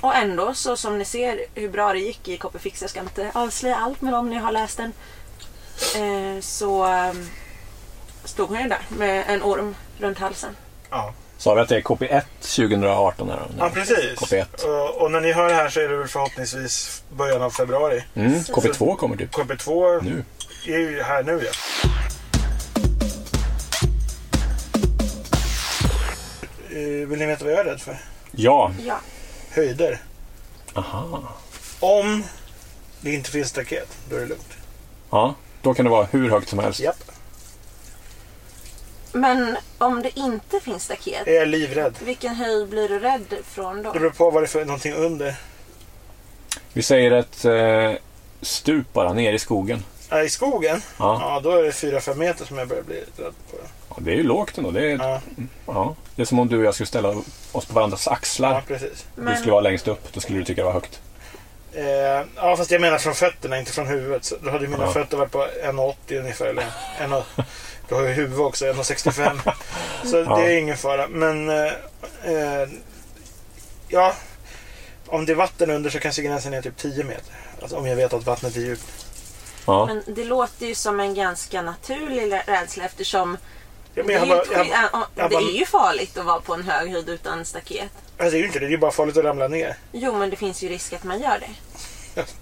och 0.01 0.15
ändå 0.17 0.55
så 0.55 0.77
som 0.77 0.99
ni 0.99 1.05
ser 1.05 1.41
hur 1.55 1.69
bra 1.69 1.93
det 1.93 1.99
gick 1.99 2.29
i 2.29 2.39
KP 2.39 2.59
Fix, 2.59 2.81
jag 2.81 2.91
ska 2.91 3.01
inte 3.01 3.31
avslöja 3.35 3.77
allt 3.77 4.01
med 4.01 4.15
om 4.15 4.31
ni 4.31 4.37
har 4.37 4.53
läst 4.53 4.77
den. 4.77 4.93
Eh, 5.97 6.41
så 6.41 6.85
ehm, 6.85 7.31
stod 8.25 8.49
hon 8.49 8.63
ju 8.63 8.69
där 8.69 8.83
med 8.89 9.25
en 9.29 9.43
orm 9.43 9.75
runt 9.99 10.19
halsen. 10.19 10.57
ja. 10.91 11.15
Sa 11.39 11.55
vi 11.55 11.61
att 11.61 11.69
det 11.69 11.77
är 11.77 11.81
KP1 11.81 12.23
2018? 12.41 13.29
Här, 13.29 13.47
ja, 13.59 13.71
precis. 13.75 14.19
KP1. 14.19 14.65
Och, 14.65 15.03
och 15.03 15.11
när 15.11 15.21
ni 15.21 15.33
hör 15.33 15.49
det 15.49 15.55
här 15.55 15.69
så 15.69 15.81
är 15.81 15.89
det 15.89 15.97
väl 15.97 16.09
förhoppningsvis 16.09 17.03
början 17.17 17.43
av 17.43 17.51
februari. 17.51 18.05
Mm, 18.15 18.33
KP2 18.33 18.97
kommer 18.97 19.17
typ 19.17 19.35
KP2 19.35 20.03
nu. 20.05 20.25
är 20.75 20.79
ju 20.79 21.03
här 21.03 21.23
nu 21.23 21.33
ja. 21.45 21.51
Eh, 26.71 27.09
Vill 27.09 27.19
ni 27.19 27.27
veta 27.27 27.45
vad 27.45 27.53
jag 27.53 27.61
är 27.61 27.65
rädd 27.65 27.81
för? 27.81 27.99
Ja. 28.31 28.73
Ja. 28.87 29.01
Höjder. 29.51 29.99
Aha. 30.75 31.23
Om 31.81 32.25
det 33.01 33.13
inte 33.13 33.31
finns 33.31 33.49
staket, 33.49 33.89
då 34.11 34.17
är 34.17 34.21
det 34.21 34.27
lugnt. 34.27 34.57
Ja. 35.11 35.35
Då 35.63 35.75
kan 35.75 35.85
det 35.85 35.91
vara 35.91 36.07
hur 36.11 36.31
högt 36.31 36.49
som 36.49 36.59
helst. 36.59 36.81
Japp. 36.81 36.97
Men 39.17 39.57
om 39.79 40.03
det 40.03 40.19
inte 40.19 40.61
finns 40.61 40.85
staket, 40.85 41.23
Jag 41.27 41.37
är 41.37 41.47
livrädd. 41.47 41.95
vilken 42.03 42.35
höjd 42.35 42.69
blir 42.69 42.89
du 42.89 42.99
rädd 42.99 43.35
från 43.45 43.83
då? 43.83 43.93
Det 43.93 43.99
beror 44.01 44.11
på 44.11 44.31
vad 44.31 44.43
det 44.43 44.45
är 44.45 44.49
för 44.49 44.65
någonting 44.65 44.93
under. 44.95 45.35
Vi 46.73 46.83
säger 46.83 47.11
ett 47.11 47.45
eh, 47.45 47.93
stup 48.43 48.93
bara 48.93 49.13
ner 49.13 49.33
i 49.33 49.39
skogen. 49.39 49.85
Ja, 50.11 50.23
I 50.23 50.29
skogen, 50.31 50.83
Ja. 50.99 51.19
ja 51.21 51.41
då 51.41 51.51
är 51.51 51.63
det 51.63 51.71
4-5 51.71 52.15
meter 52.15 52.45
som 52.45 52.59
jag 52.59 52.69
börjar 52.69 52.83
bli 52.83 52.97
rädd 52.97 53.33
på. 53.51 53.57
ja. 53.89 53.95
Det 53.99 54.11
är 54.11 54.17
ju 54.17 54.23
lågt 54.23 54.59
ändå. 54.59 54.71
Det 54.71 54.93
är, 54.93 54.99
Ja, 54.99 55.21
ja. 55.67 55.95
det 56.17 56.23
är 56.23 56.27
som 56.27 56.39
om 56.39 56.49
du 56.49 56.59
och 56.59 56.65
jag 56.65 56.75
skulle 56.75 56.87
ställa 56.87 57.09
oss 57.53 57.65
på 57.67 57.73
varandras 57.75 58.09
axlar. 58.09 58.53
ja 58.55 58.63
precis. 58.69 59.07
Du 59.15 59.35
skulle 59.37 59.53
vara 59.53 59.61
längst 59.61 59.89
upp. 59.89 60.13
Då 60.13 60.21
skulle 60.21 60.39
du 60.39 60.45
tycka 60.45 60.61
det 60.61 60.67
var 60.67 60.73
högt. 60.73 61.01
Eh, 61.73 61.85
ja, 62.37 62.57
fast 62.57 62.71
jag 62.71 62.81
menar 62.81 62.99
från 62.99 63.15
fötterna, 63.15 63.59
inte 63.59 63.73
från 63.73 63.87
huvudet. 63.87 64.25
Så 64.25 64.37
då 64.43 64.51
hade 64.51 64.69
mina 64.69 64.85
Ja. 64.85 64.93
fötter 64.93 65.17
varit 65.17 65.31
på 65.33 65.47
1,80 65.65 66.19
ungefär. 66.21 66.47
Eller 66.47 66.63
1, 66.63 67.47
du 67.89 67.95
har 67.95 68.03
ju 68.03 68.09
huvud 68.09 68.39
också, 68.41 68.65
1,65. 68.65 69.53
Så 70.05 70.17
Ja. 70.17 70.37
det 70.37 70.53
är 70.53 70.59
ingen 70.59 70.77
fara. 70.77 71.09
Men 71.09 71.49
eh, 71.49 71.73
eh, 72.25 72.69
ja, 73.89 74.15
om 75.07 75.27
det 75.27 75.33
är 75.33 75.37
vatten 75.37 75.71
under 75.71 75.91
så 75.91 75.99
kanske 76.01 76.23
gränsen 76.23 76.55
är 76.55 76.63
typ 76.63 76.77
10 76.77 77.05
meter. 77.05 77.35
Alltså 77.63 77.77
om 77.77 77.87
jag 77.87 77.97
vet 77.97 78.13
att 78.13 78.27
vattnet 78.27 78.57
är 78.57 78.61
djupt. 78.61 79.07
Ja. 79.67 79.87
Men 79.87 80.03
det 80.07 80.25
låter 80.25 80.67
ju 80.67 80.75
som 80.75 81.01
en 81.01 81.15
ganska 81.15 81.63
naturlig 81.63 82.41
rädsla 82.47 82.85
eftersom 82.85 83.37
Ja, 83.95 84.03
det, 84.03 84.15
är 84.15 84.21
ju, 84.25 84.27
bara, 84.29 84.45
jag, 84.53 84.67
ja, 84.67 84.89
ja, 84.93 85.07
jag 85.15 85.31
det 85.31 85.35
bara- 85.35 85.45
är 85.45 85.59
ju 85.59 85.67
farligt 85.67 86.19
att 86.19 86.25
vara 86.25 86.41
på 86.41 86.55
en 86.55 86.63
hög 86.63 86.91
höjd 86.93 87.09
utan 87.09 87.45
staket. 87.45 87.91
alltså, 88.19 88.31
det 88.31 88.37
är 88.37 88.41
ju 88.41 88.47
inte 88.47 88.59
det, 88.59 88.65
det 88.65 88.69
är 88.69 88.71
ju 88.71 88.79
bara 88.79 88.91
farligt 88.91 89.17
att 89.17 89.25
ramla 89.25 89.49
ner. 89.49 89.77
Jo, 89.93 90.13
men 90.19 90.31
det 90.31 90.37
finns 90.37 90.63
ju 90.63 90.69
risk 90.69 90.93
att 90.93 91.05
man 91.05 91.21
gör 91.21 91.39
det. 91.39 91.49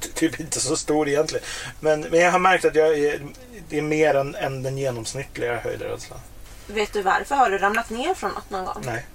Ty- 0.01 0.09
Typ 0.15 0.41
inte 0.41 0.61
så 0.61 0.77
stor 0.77 1.09
egentligen. 1.09 1.47
Men, 1.81 2.01
men 2.01 2.21
jag 2.21 2.33
har 2.33 2.39
märkt 2.39 2.65
att 2.65 2.75
jag 2.75 2.99
är, 2.99 3.23
det 3.69 3.79
är 3.79 3.83
mer 3.83 4.15
än, 4.15 4.35
än 4.35 4.63
den 4.63 4.79
genomsnittliga 4.79 5.57
höjdrädslan. 5.57 6.19
Vet 6.67 6.93
du 6.93 7.03
varför? 7.03 7.35
Har 7.35 7.51
du 7.51 7.59
ramlat 7.59 7.91
ner 7.91 8.15
från 8.15 8.31
något 8.31 8.51
någon 8.51 8.65
gång? 8.65 8.83
Nej. 8.87 9.07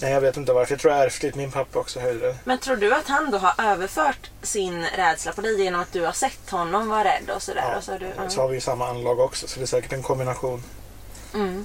Nej, 0.00 0.12
jag 0.12 0.20
vet 0.20 0.36
inte 0.36 0.52
varför. 0.52 0.72
Jag 0.72 0.80
tror 0.80 0.92
jag 0.92 1.02
är 1.02 1.06
ärftligt. 1.06 1.34
Min 1.34 1.50
pappa 1.50 1.78
också 1.78 2.00
höjdrädd. 2.00 2.36
Men 2.44 2.58
tror 2.58 2.76
du 2.76 2.94
att 2.94 3.08
han 3.08 3.30
då 3.30 3.38
har 3.38 3.64
överfört 3.72 4.30
sin 4.42 4.84
rädsla 4.96 5.32
på 5.32 5.40
dig 5.40 5.62
genom 5.62 5.80
att 5.80 5.92
du 5.92 6.04
har 6.04 6.12
sett 6.12 6.50
honom 6.50 6.88
vara 6.88 7.04
rädd 7.04 7.30
och 7.36 7.42
sådär? 7.42 7.64
Ja, 7.70 7.76
och 7.76 7.84
så 7.84 7.92
har 7.92 7.98
du, 7.98 8.06
mm. 8.06 8.30
Så 8.30 8.40
har 8.40 8.48
vi 8.48 8.54
ju 8.54 8.60
samma 8.60 8.88
anlag 8.88 9.20
också, 9.20 9.48
så 9.48 9.58
det 9.58 9.64
är 9.64 9.66
säkert 9.66 9.92
en 9.92 10.02
kombination. 10.02 10.62
Mm. 11.34 11.64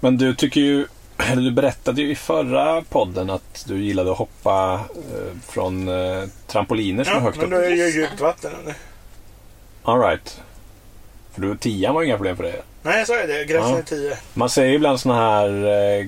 Men 0.00 0.16
du 0.18 0.34
tycker 0.34 0.60
ju... 0.60 0.86
Du 1.36 1.50
berättade 1.50 2.02
ju 2.02 2.10
i 2.10 2.14
förra 2.14 2.82
podden 2.82 3.30
att 3.30 3.64
du 3.68 3.78
gillade 3.84 4.10
att 4.12 4.18
hoppa 4.18 4.80
eh, 4.94 5.38
från 5.48 5.88
eh, 5.88 6.24
trampoliner 6.46 7.04
som 7.04 7.12
Ja, 7.12 7.18
är 7.18 7.22
högt 7.22 7.36
men 7.36 7.44
upp. 7.46 7.50
då 7.50 7.56
är 7.56 7.70
det 7.70 7.76
ju 7.76 7.88
djupt 8.00 8.20
vatten 8.20 8.52
under. 8.60 8.74
All 9.82 10.00
right. 10.00 10.40
För 11.34 11.40
du, 11.42 11.56
tian 11.56 11.94
var 11.94 12.02
inga 12.02 12.16
problem 12.16 12.36
för 12.36 12.42
dig. 12.44 12.60
Nej, 12.82 12.98
jag 12.98 13.06
sa 13.06 13.20
ju 13.20 13.26
det. 13.26 13.44
Gränsen 13.44 13.72
Ja. 13.72 13.78
är 13.78 13.82
10. 13.82 14.18
Man 14.34 14.50
ser 14.50 14.64
ju 14.66 14.74
ibland 14.74 15.00
såna 15.00 15.14
här 15.14 15.48
eh, 16.00 16.06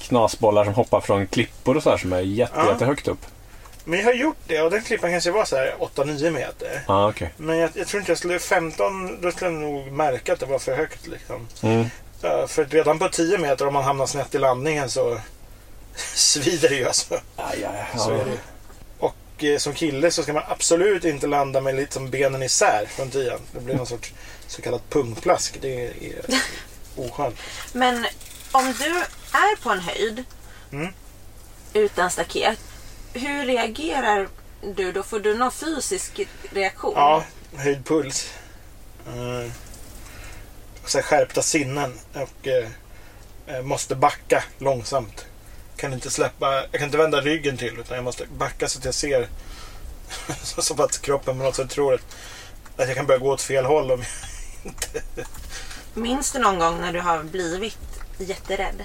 knasbollar 0.00 0.64
som 0.64 0.74
hoppar 0.74 1.00
från 1.00 1.26
klippor 1.26 1.76
och 1.76 1.82
så 1.82 1.90
här 1.90 1.96
som 1.96 2.12
är 2.12 2.20
jätte, 2.20 2.52
Ja. 2.56 2.72
jättehögt 2.72 3.08
upp. 3.08 3.26
Men 3.84 3.98
jag 3.98 4.06
har 4.06 4.12
gjort 4.12 4.36
det 4.46 4.60
och 4.62 4.70
den 4.70 4.82
klippan 4.82 5.10
kanske 5.10 5.30
var 5.30 5.44
så 5.44 5.56
här 5.56 5.74
8-9 5.96 6.30
meter. 6.30 6.82
Ja, 6.88 6.94
ah, 6.94 7.08
okej. 7.08 7.32
Men 7.36 7.58
jag, 7.58 7.70
jag 7.74 7.86
tror 7.86 8.00
inte 8.00 8.10
jag 8.10 8.18
skulle... 8.18 8.38
15, 8.38 9.20
då 9.22 9.30
skulle 9.30 9.50
jag 9.50 9.60
nog 9.60 9.92
märka 9.92 10.32
att 10.32 10.40
det 10.40 10.46
var 10.46 10.58
för 10.58 10.76
högt 10.76 11.06
liksom. 11.06 11.46
Mm. 11.62 11.86
För 12.20 12.62
att 12.62 12.74
redan 12.74 12.98
på 12.98 13.08
10 13.08 13.38
meter 13.38 13.66
om 13.66 13.74
man 13.74 13.84
hamnar 13.84 14.06
snett 14.06 14.34
i 14.34 14.38
landningen 14.38 14.90
så 14.90 15.20
svider 15.96 16.68
det 16.68 16.74
ju 16.74 16.86
alltså. 16.86 17.20
Aj, 17.36 17.64
aj, 17.64 17.86
Så 17.98 18.10
ja. 18.10 18.16
är 18.18 18.24
det. 18.24 18.38
Och 18.98 19.44
eh, 19.44 19.58
som 19.58 19.74
kille 19.74 20.10
så 20.10 20.22
ska 20.22 20.32
man 20.32 20.42
absolut 20.48 21.04
inte 21.04 21.26
landa 21.26 21.60
med 21.60 21.74
liksom 21.74 22.10
benen 22.10 22.42
isär 22.42 22.86
från 22.86 23.10
tian. 23.10 23.40
Det 23.52 23.60
blir 23.60 23.74
någon 23.74 23.86
sorts 23.86 24.12
så 24.46 24.62
kallat 24.62 24.90
pungplask. 24.90 25.58
Det 25.60 25.86
är, 25.86 25.92
oskönt. 26.96 27.36
Men 27.72 28.06
om 28.52 28.74
du 28.78 28.90
är 29.38 29.56
på 29.62 29.70
en 29.70 29.80
höjd 29.80 30.24
Mm. 30.72 30.92
utan 31.72 32.10
staket, 32.10 32.58
hur 33.12 33.44
reagerar 33.46 34.28
du 34.74 34.92
då? 34.92 35.02
Får 35.02 35.20
du 35.20 35.34
någon 35.38 35.52
fysisk 35.52 36.20
reaktion? 36.50 36.92
Ja, 36.96 37.24
höjd 37.56 37.84
puls. 37.86 38.30
Så 40.88 41.02
skärpta 41.02 41.42
sinnen 41.42 41.94
och 42.14 42.46
eh, 42.46 42.68
eh, 43.46 43.62
måste 43.62 43.94
backa 43.94 44.44
långsamt. 44.58 45.26
Kan 45.76 45.92
inte 45.92 46.10
släppa, 46.10 46.54
jag 46.54 46.72
kan 46.72 46.84
inte 46.84 46.98
vända 46.98 47.20
ryggen 47.20 47.56
till 47.56 47.78
utan 47.80 47.96
jag 47.96 48.04
måste 48.04 48.26
backa 48.38 48.68
så 48.68 48.78
att 48.78 48.84
jag 48.84 48.94
ser 48.94 49.28
så, 50.42 50.82
att 50.82 51.02
kroppen 51.02 51.38
på 51.38 51.44
något 51.44 51.56
sätt 51.56 51.70
tror 51.70 51.94
att, 51.94 52.16
att 52.76 52.88
jag 52.88 52.96
kan 52.96 53.06
börja 53.06 53.18
gå 53.18 53.30
åt 53.30 53.42
fel 53.42 53.64
håll. 53.64 53.90
Om 53.90 54.04
Minns 55.94 56.32
du 56.32 56.38
någon 56.38 56.58
gång 56.58 56.80
när 56.80 56.92
du 56.92 57.00
har 57.00 57.22
blivit 57.22 57.78
jätterädd? 58.18 58.84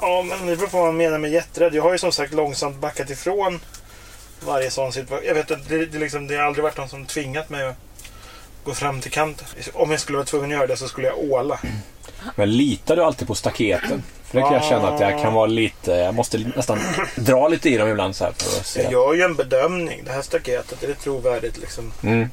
Ja, 0.00 0.22
men 0.22 0.46
det 0.46 0.56
beror 0.56 0.68
på 0.68 0.76
vad 0.76 0.86
man 0.86 0.96
menar 0.96 1.18
med 1.18 1.30
jätterädd. 1.30 1.74
Jag 1.74 1.82
har 1.82 1.92
ju 1.92 1.98
som 1.98 2.12
sagt 2.12 2.34
långsamt 2.34 2.76
backat 2.76 3.10
ifrån 3.10 3.60
varje 4.40 4.70
sån 4.70 4.92
situation. 4.92 5.26
Jag 5.26 5.34
vet 5.34 5.50
att 5.50 5.68
det, 5.68 5.86
det, 5.86 5.98
liksom, 5.98 6.26
det 6.26 6.36
har 6.36 6.44
aldrig 6.44 6.62
varit 6.62 6.76
någon 6.76 6.88
som 6.88 7.06
tvingat 7.06 7.50
mig 7.50 7.66
att 7.66 7.76
gå 8.64 8.74
fram 8.74 9.00
till 9.00 9.10
kanten. 9.10 9.46
Om 9.72 9.90
jag 9.90 10.00
skulle 10.00 10.18
vara 10.18 10.26
tvungen 10.26 10.50
att 10.50 10.56
göra 10.56 10.66
det 10.66 10.76
så 10.76 10.88
skulle 10.88 11.06
jag 11.06 11.18
åla. 11.18 11.60
Men 12.36 12.56
litar 12.56 12.96
du 12.96 13.04
alltid 13.04 13.28
på 13.28 13.34
staketen? 13.34 14.02
För 14.24 14.38
det 14.38 14.44
kan 14.44 14.52
jag 14.52 14.64
känna 14.64 14.88
att 14.88 15.00
jag 15.00 15.22
kan 15.22 15.32
vara 15.34 15.46
lite... 15.46 15.90
Jag 15.92 16.14
måste 16.14 16.38
nästan 16.56 16.78
dra 17.16 17.48
lite 17.48 17.68
i 17.70 17.76
dem 17.76 17.88
ibland 17.88 18.16
så 18.16 18.24
här 18.24 18.32
för 18.32 18.60
att 18.60 18.66
se. 18.66 18.82
Jag 18.82 18.92
gör 18.92 19.14
ju 19.14 19.22
en 19.22 19.34
bedömning. 19.34 20.02
Det 20.04 20.12
här 20.12 20.22
staketet, 20.22 20.82
är 20.82 20.88
det 20.88 20.94
trovärdigt 20.94 21.58
liksom? 21.58 21.92
Mm. 22.02 22.28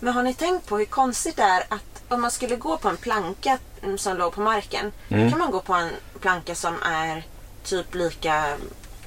Men 0.00 0.14
har 0.14 0.22
ni 0.22 0.34
tänkt 0.34 0.66
på 0.66 0.78
hur 0.78 0.84
konstigt 0.84 1.36
det 1.36 1.42
är 1.42 1.60
att 1.68 2.02
om 2.08 2.20
man 2.20 2.30
skulle 2.30 2.56
gå 2.56 2.76
på 2.76 2.88
en 2.88 2.96
planka 2.96 3.58
som 3.96 4.16
låg 4.16 4.32
på 4.32 4.40
marken, 4.40 4.92
Mm. 5.08 5.24
då 5.24 5.30
kan 5.30 5.38
man 5.38 5.50
gå 5.50 5.60
på 5.60 5.72
en 5.74 5.90
planka 6.20 6.54
som 6.54 6.74
är 6.82 7.22
typ 7.64 7.94
lika 7.94 8.44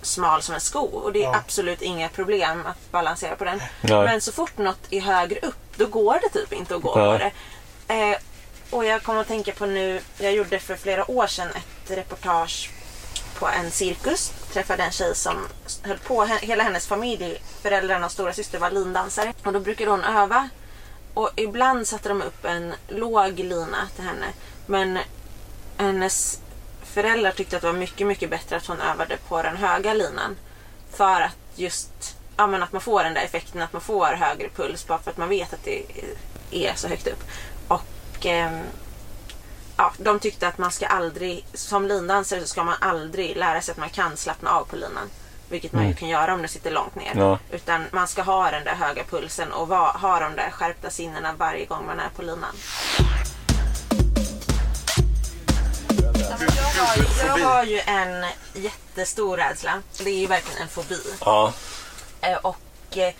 smal 0.01 0.41
som 0.41 0.55
en 0.55 0.61
sko 0.61 0.79
och 0.85 1.13
det 1.13 1.19
är 1.19 1.23
Ja. 1.23 1.35
absolut 1.35 1.81
inga 1.81 2.09
problem 2.09 2.65
att 2.65 2.91
balansera 2.91 3.35
på 3.35 3.43
den. 3.43 3.61
Nej. 3.81 4.05
Men 4.05 4.21
så 4.21 4.31
fort 4.31 4.57
något 4.57 4.79
är 4.89 5.01
högre 5.01 5.39
upp, 5.39 5.55
då 5.77 5.85
går 5.85 6.19
det 6.21 6.29
typ 6.39 6.53
inte 6.53 6.75
att 6.75 6.81
gå 6.81 6.95
Nej. 6.95 7.19
på 7.19 7.23
det. 7.23 7.31
Eh, 8.11 8.17
och 8.69 8.85
jag 8.85 9.03
kommer 9.03 9.21
att 9.21 9.27
tänka 9.27 9.51
på 9.51 9.65
nu, 9.65 10.01
jag 10.17 10.33
gjorde 10.33 10.59
för 10.59 10.75
flera 10.75 11.11
år 11.11 11.27
sedan 11.27 11.47
ett 11.49 11.97
reportage 11.97 12.69
på 13.39 13.47
en 13.47 13.71
cirkus. 13.71 14.33
Träffade 14.53 14.83
en 14.83 14.91
tjej 14.91 15.15
som 15.15 15.47
höll 15.83 15.97
på, 15.97 16.25
he- 16.25 16.39
hela 16.45 16.63
hennes 16.63 16.87
familj, 16.87 17.41
föräldrarna 17.61 18.05
och 18.05 18.11
stora 18.11 18.33
syster 18.33 18.59
var 18.59 18.71
lindansare. 18.71 19.33
Och 19.43 19.53
då 19.53 19.59
brukade 19.59 19.91
hon 19.91 20.03
öva. 20.03 20.49
Och 21.13 21.29
ibland 21.35 21.87
satte 21.87 22.09
de 22.09 22.21
upp 22.21 22.45
en 22.45 22.73
låg 22.87 23.39
lina 23.39 23.87
till 23.95 24.03
henne. 24.05 24.25
Men 24.65 24.99
hennes 25.77 26.39
föräldrar 26.91 27.31
tyckte 27.31 27.55
att 27.55 27.61
det 27.61 27.71
var 27.71 27.79
mycket, 27.79 28.07
mycket 28.07 28.29
bättre 28.29 28.55
att 28.55 28.65
hon 28.65 28.81
övade 28.81 29.17
på 29.27 29.41
den 29.41 29.57
höga 29.57 29.93
linan. 29.93 30.37
För 30.93 31.21
att 31.21 31.37
just, 31.55 32.17
ja 32.37 32.47
men 32.47 32.63
att 32.63 32.71
man 32.71 32.81
får 32.81 33.03
den 33.03 33.13
där 33.13 33.21
effekten 33.21 33.61
att 33.61 33.73
man 33.73 33.81
får 33.81 34.05
högre 34.05 34.49
puls 34.49 34.87
bara 34.87 34.99
för 34.99 35.11
att 35.11 35.17
man 35.17 35.29
vet 35.29 35.53
att 35.53 35.63
det 35.63 35.83
är 36.51 36.73
så 36.75 36.87
högt 36.87 37.07
upp. 37.07 37.23
Och 37.67 38.25
ehm, 38.25 38.61
ja, 39.77 39.93
de 39.97 40.19
tyckte 40.19 40.47
att 40.47 40.57
man 40.57 40.71
ska 40.71 40.87
aldrig, 40.87 41.45
som 41.53 41.87
lindansare 41.87 42.41
så 42.41 42.47
ska 42.47 42.63
man 42.63 42.75
aldrig 42.79 43.37
lära 43.37 43.61
sig 43.61 43.71
att 43.71 43.77
man 43.77 43.89
kan 43.89 44.17
slappna 44.17 44.49
av 44.49 44.63
på 44.63 44.75
linan. 44.75 45.09
Vilket 45.49 45.73
man 45.73 45.87
ju 45.87 45.93
kan 45.93 46.09
göra 46.09 46.33
om 46.33 46.41
du 46.41 46.47
sitter 46.47 46.71
långt 46.71 46.95
ner. 46.95 47.11
Ja. 47.15 47.39
Utan 47.51 47.85
man 47.91 48.07
ska 48.07 48.21
ha 48.21 48.51
den 48.51 48.63
där 48.63 48.75
höga 48.75 49.03
pulsen 49.03 49.51
och 49.51 49.67
va, 49.67 49.91
ha 50.01 50.19
de 50.19 50.35
där 50.35 50.49
skärpta 50.51 50.89
sinnena 50.89 51.33
varje 51.33 51.65
gång 51.65 51.85
man 51.85 51.99
är 51.99 52.09
på 52.15 52.21
linan. 52.21 52.55
Jag 56.81 56.87
har, 56.87 56.95
ju- 56.97 57.41
jag 57.41 57.47
har 57.49 57.63
ju 57.63 57.79
en 57.79 58.25
jättestor 58.53 59.37
rädsla. 59.37 59.81
Det 59.97 60.09
är 60.09 60.15
ju 60.19 60.27
verkligen 60.27 60.61
en 60.61 60.67
fobi. 60.67 61.01
Ja. 61.19 61.53
Eh, 62.21 62.37
Och 62.37 62.57
eh, 62.97 63.13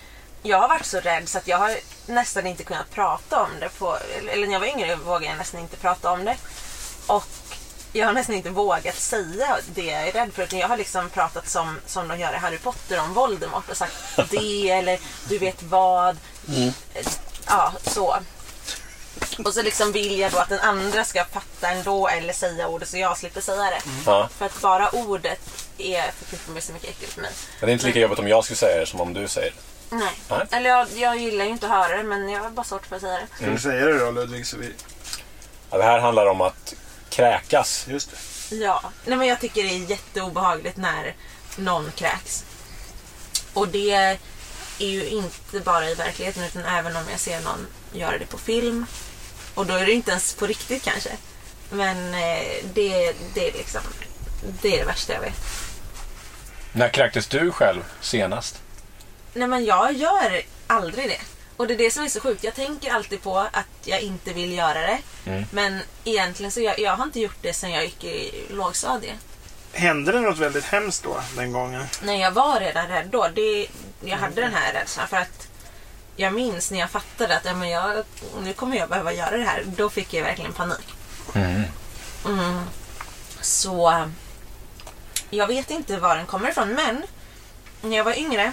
jag 0.44 0.60
har 0.60 0.68
varit 0.68 0.86
så 0.86 1.00
rädd 1.00 1.30
så 1.30 1.38
att 1.38 1.48
jag 1.48 1.58
har 1.58 1.76
nästan 2.06 2.48
inte 2.48 2.64
kunnat 2.64 2.92
prata 2.92 3.42
om 3.44 3.50
det. 3.60 3.70
På, 3.80 3.98
eller 4.32 4.46
när 4.48 4.54
jag 4.54 4.60
var 4.60 4.68
yngre 4.68 4.96
vågade 4.96 5.26
jag 5.26 5.38
nästan 5.38 5.60
inte 5.62 5.78
prata 5.78 6.12
om 6.12 6.26
det. 6.26 6.38
Och 7.08 7.24
jag 7.94 8.06
har 8.06 8.14
nästan 8.14 8.36
inte 8.36 8.50
vågat 8.50 8.96
säga 8.96 9.58
det 9.74 9.86
jag 9.86 10.08
är 10.08 10.12
rädd 10.12 10.34
för. 10.34 10.44
Utan 10.44 10.60
jag 10.60 10.68
har 10.68 10.78
liksom 10.78 11.10
pratat 11.10 11.50
som, 11.50 11.80
som 11.86 12.08
de 12.08 12.20
gör 12.20 12.34
i 12.34 12.38
Harry 12.38 12.58
Potter 12.58 13.00
om 13.02 13.14
Voldemort 13.14 13.70
och 13.70 13.78
sagt 13.78 13.94
det 14.30 14.70
eller 14.70 15.00
du 15.30 15.38
vet 15.38 15.64
vad. 15.64 16.18
Eh, 16.94 17.08
Ja, 17.48 17.74
så. 17.84 18.18
Och 19.46 19.54
så 19.54 19.62
liksom 19.62 19.92
vill 19.92 20.20
jag 20.20 20.32
då 20.32 20.38
att 20.38 20.50
den 20.50 20.60
andra 20.60 21.04
ska 21.06 21.26
fatta 21.26 21.70
ändå 21.70 22.08
eller 22.08 22.34
säga 22.34 22.68
ordet 22.68 22.90
så 22.90 22.98
jag 22.98 23.18
slipper 23.18 23.42
säga 23.42 23.64
det. 23.64 23.82
ja. 24.06 24.30
För 24.38 24.46
att 24.46 24.62
bara 24.62 24.90
ordet 24.90 25.40
är 25.78 26.12
förknippat 26.12 26.48
med 26.54 26.64
så 26.64 26.74
mycket 26.74 26.90
äckligt 26.90 27.14
för 27.14 27.22
mig. 27.22 27.32
Men 27.60 27.68
det 27.68 27.72
är 27.72 27.74
inte 27.74 27.86
lika 27.86 28.00
jobbigt 28.00 28.20
om 28.20 28.28
jag 28.28 28.44
skulle 28.44 28.58
säga 28.58 28.80
det 28.80 28.86
som 28.86 29.02
om 29.02 29.14
du 29.14 29.28
säger 29.28 29.52
det. 29.52 29.96
Nej. 29.96 30.14
Nej. 30.30 30.40
Eller 30.52 30.70
jag, 30.70 30.88
jag 30.96 31.18
gillar 31.18 31.46
ju 31.46 31.52
inte 31.52 31.66
att 31.66 31.72
höra 31.72 31.98
det 31.98 32.04
men 32.04 32.30
jag 32.30 32.42
har 32.42 32.50
bara 32.50 32.64
svårt 32.64 32.86
för 32.86 32.96
att 32.96 33.02
säga 33.02 33.20
det. 33.20 33.36
Ska 33.36 33.46
du 33.46 33.60
säga 33.60 33.86
det 33.86 34.00
då 34.00 34.12
Ludvig? 34.12 34.48
Så 34.48 34.58
vi... 34.58 34.74
Ja, 35.72 35.78
det 35.78 35.84
här 35.84 36.00
handlar 36.00 36.26
om 36.26 36.42
att 36.42 36.74
kräkas. 37.10 37.86
Just 37.88 38.12
det. 38.12 38.56
Ja. 38.56 38.84
Nej 39.06 39.18
men 39.18 39.28
jag 39.28 39.40
tycker 39.42 39.64
det 39.64 39.70
är 39.70 39.90
jätteobehagligt 39.90 40.78
när 40.78 41.16
någon 41.56 41.92
kräks. 41.96 42.44
Och 43.54 43.68
det 43.68 43.92
är 43.92 44.18
ju 44.78 45.06
inte 45.10 45.60
bara 45.60 45.90
i 45.90 45.96
verkligheten 45.96 46.44
utan 46.44 46.66
även 46.66 46.96
om 46.96 47.04
jag 47.12 47.20
ser 47.20 47.42
någon 47.42 47.68
göra 47.94 48.18
det 48.18 48.26
på 48.26 48.38
film. 48.38 48.86
Och 49.54 49.66
då 49.66 49.74
är 49.74 49.86
det 49.86 49.92
inte 49.92 50.12
ens 50.12 50.34
på 50.34 50.48
riktigt 50.48 50.84
kanske. 50.84 51.10
Men 51.70 52.14
eh, 52.14 52.64
det, 52.74 53.14
det 53.34 53.50
är 53.50 53.54
liksom 53.54 53.82
det 54.62 54.76
är 54.76 54.80
det 54.80 54.86
värsta 54.86 55.14
jag 55.14 55.22
vet. 55.22 55.34
När 56.72 56.90
kräktes 56.90 57.28
du 57.28 57.52
själv 57.52 57.82
senast? 58.02 58.62
Nej 59.34 59.48
men 59.48 59.66
jag 59.66 59.94
gör 59.94 60.42
aldrig 60.68 61.10
det. 61.10 61.22
Och 61.58 61.68
det 61.68 61.74
är 61.74 61.78
det 61.78 61.92
som 61.92 62.04
är 62.04 62.10
så 62.10 62.20
sjukt. 62.20 62.44
Jag 62.44 62.56
tänker 62.56 62.92
alltid 62.92 63.22
på 63.22 63.38
att 63.38 63.68
jag 63.84 64.02
inte 64.02 64.34
vill 64.34 64.54
göra 64.54 64.82
det. 64.82 64.98
Mm. 65.26 65.44
Men 65.52 65.80
egentligen 66.04 66.52
så 66.52 66.62
jag, 66.62 66.80
jag 66.80 66.96
har 66.96 67.04
inte 67.04 67.20
gjort 67.20 67.38
det 67.42 67.54
sedan 67.54 67.72
jag 67.72 67.84
gick 67.84 68.04
i 68.04 68.46
lågstadiet. 68.50 69.18
Hände 69.74 70.12
det 70.12 70.22
något 70.22 70.38
väldigt 70.38 70.66
hemskt 70.66 71.04
då, 71.04 71.22
den 71.36 71.52
gången? 71.52 71.86
Nej, 72.04 72.20
jag 72.20 72.32
var 72.32 72.60
redan 72.60 72.88
rädd 72.88 73.08
då. 73.12 73.28
Det, 73.36 73.68
jag 74.04 74.18
hade 74.18 74.42
den 74.42 74.54
här 74.54 74.74
rädslan 74.74 75.08
för 75.08 75.18
att 75.18 75.48
jag 76.22 76.34
minns 76.34 76.72
när 76.72 76.80
jag 76.80 76.90
fattade 76.90 77.38
att 77.38 77.46
ja, 77.46 77.54
men 77.54 77.70
jag, 77.70 78.04
nu 78.44 78.54
kommer 78.54 78.78
jag 78.78 78.90
behöva 78.90 79.14
göra 79.14 79.38
det 79.38 79.44
här. 79.44 79.64
Då 79.66 79.90
fick 79.90 80.14
jag 80.14 80.24
verkligen 80.24 80.54
panik. 80.54 80.96
Mm. 81.36 81.64
Mm. 82.26 82.62
Så 83.42 84.06
jag 85.30 85.48
vet 85.48 85.72
inte 85.72 85.98
var 85.98 86.16
den 86.16 86.26
kommer 86.26 86.50
ifrån 86.50 86.70
men 86.70 87.04
när 87.82 87.98
jag 87.98 88.04
var 88.04 88.20
yngre, 88.20 88.52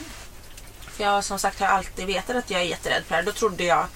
för 0.91 1.05
jag 1.05 1.25
som 1.25 1.39
sagt 1.39 1.61
har 1.61 1.67
alltid 1.67 2.07
vetat 2.07 2.37
att 2.37 2.51
jag 2.51 2.61
är 2.61 2.65
jätterädd 2.65 3.03
för 3.05 3.11
det 3.11 3.17
här, 3.17 3.23
då 3.23 3.33
trodde 3.33 3.65
jag 3.65 3.87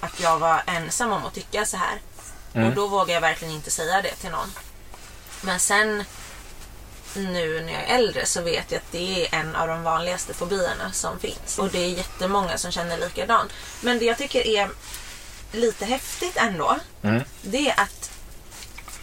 att 0.00 0.20
jag 0.20 0.38
var 0.38 0.62
ensam 0.66 1.12
om 1.12 1.26
att 1.26 1.34
tycka 1.34 1.64
så 1.64 1.76
här. 1.76 2.00
Mm. 2.54 2.68
Och 2.68 2.74
då 2.74 2.86
vågade 2.86 3.12
jag 3.12 3.20
verkligen 3.20 3.54
inte 3.54 3.70
säga 3.70 4.02
det 4.02 4.14
till 4.14 4.30
någon. 4.30 4.52
Men 5.40 5.60
sen 5.60 6.04
nu 7.16 7.60
när 7.60 7.72
jag 7.72 7.82
är 7.82 7.94
äldre 7.98 8.26
så 8.26 8.42
vet 8.42 8.72
jag 8.72 8.78
att 8.78 8.92
det 8.92 9.26
är 9.26 9.34
en 9.40 9.56
av 9.56 9.68
de 9.68 9.82
vanligaste 9.82 10.34
fobierna 10.34 10.92
som 10.92 11.18
finns. 11.18 11.58
Och 11.58 11.68
det 11.70 11.78
är 11.78 11.88
jättemånga 11.88 12.58
som 12.58 12.70
känner 12.72 12.98
likadant. 12.98 13.52
Men 13.80 13.98
det 13.98 14.04
jag 14.04 14.18
tycker 14.18 14.46
är 14.46 14.68
lite 15.52 15.84
häftigt 15.84 16.36
ändå, 16.36 16.78
Mm. 17.02 17.22
det 17.42 17.70
är 17.70 17.80
att 17.80 18.10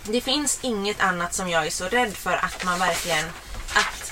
det 0.03 0.21
finns 0.21 0.59
inget 0.61 1.01
annat 1.01 1.33
som 1.33 1.49
jag 1.49 1.65
är 1.65 1.69
så 1.71 1.85
rädd 1.87 2.17
för 2.17 2.33
att 2.33 2.63
man 2.63 2.79
verkligen 2.79 3.25
att 3.73 4.11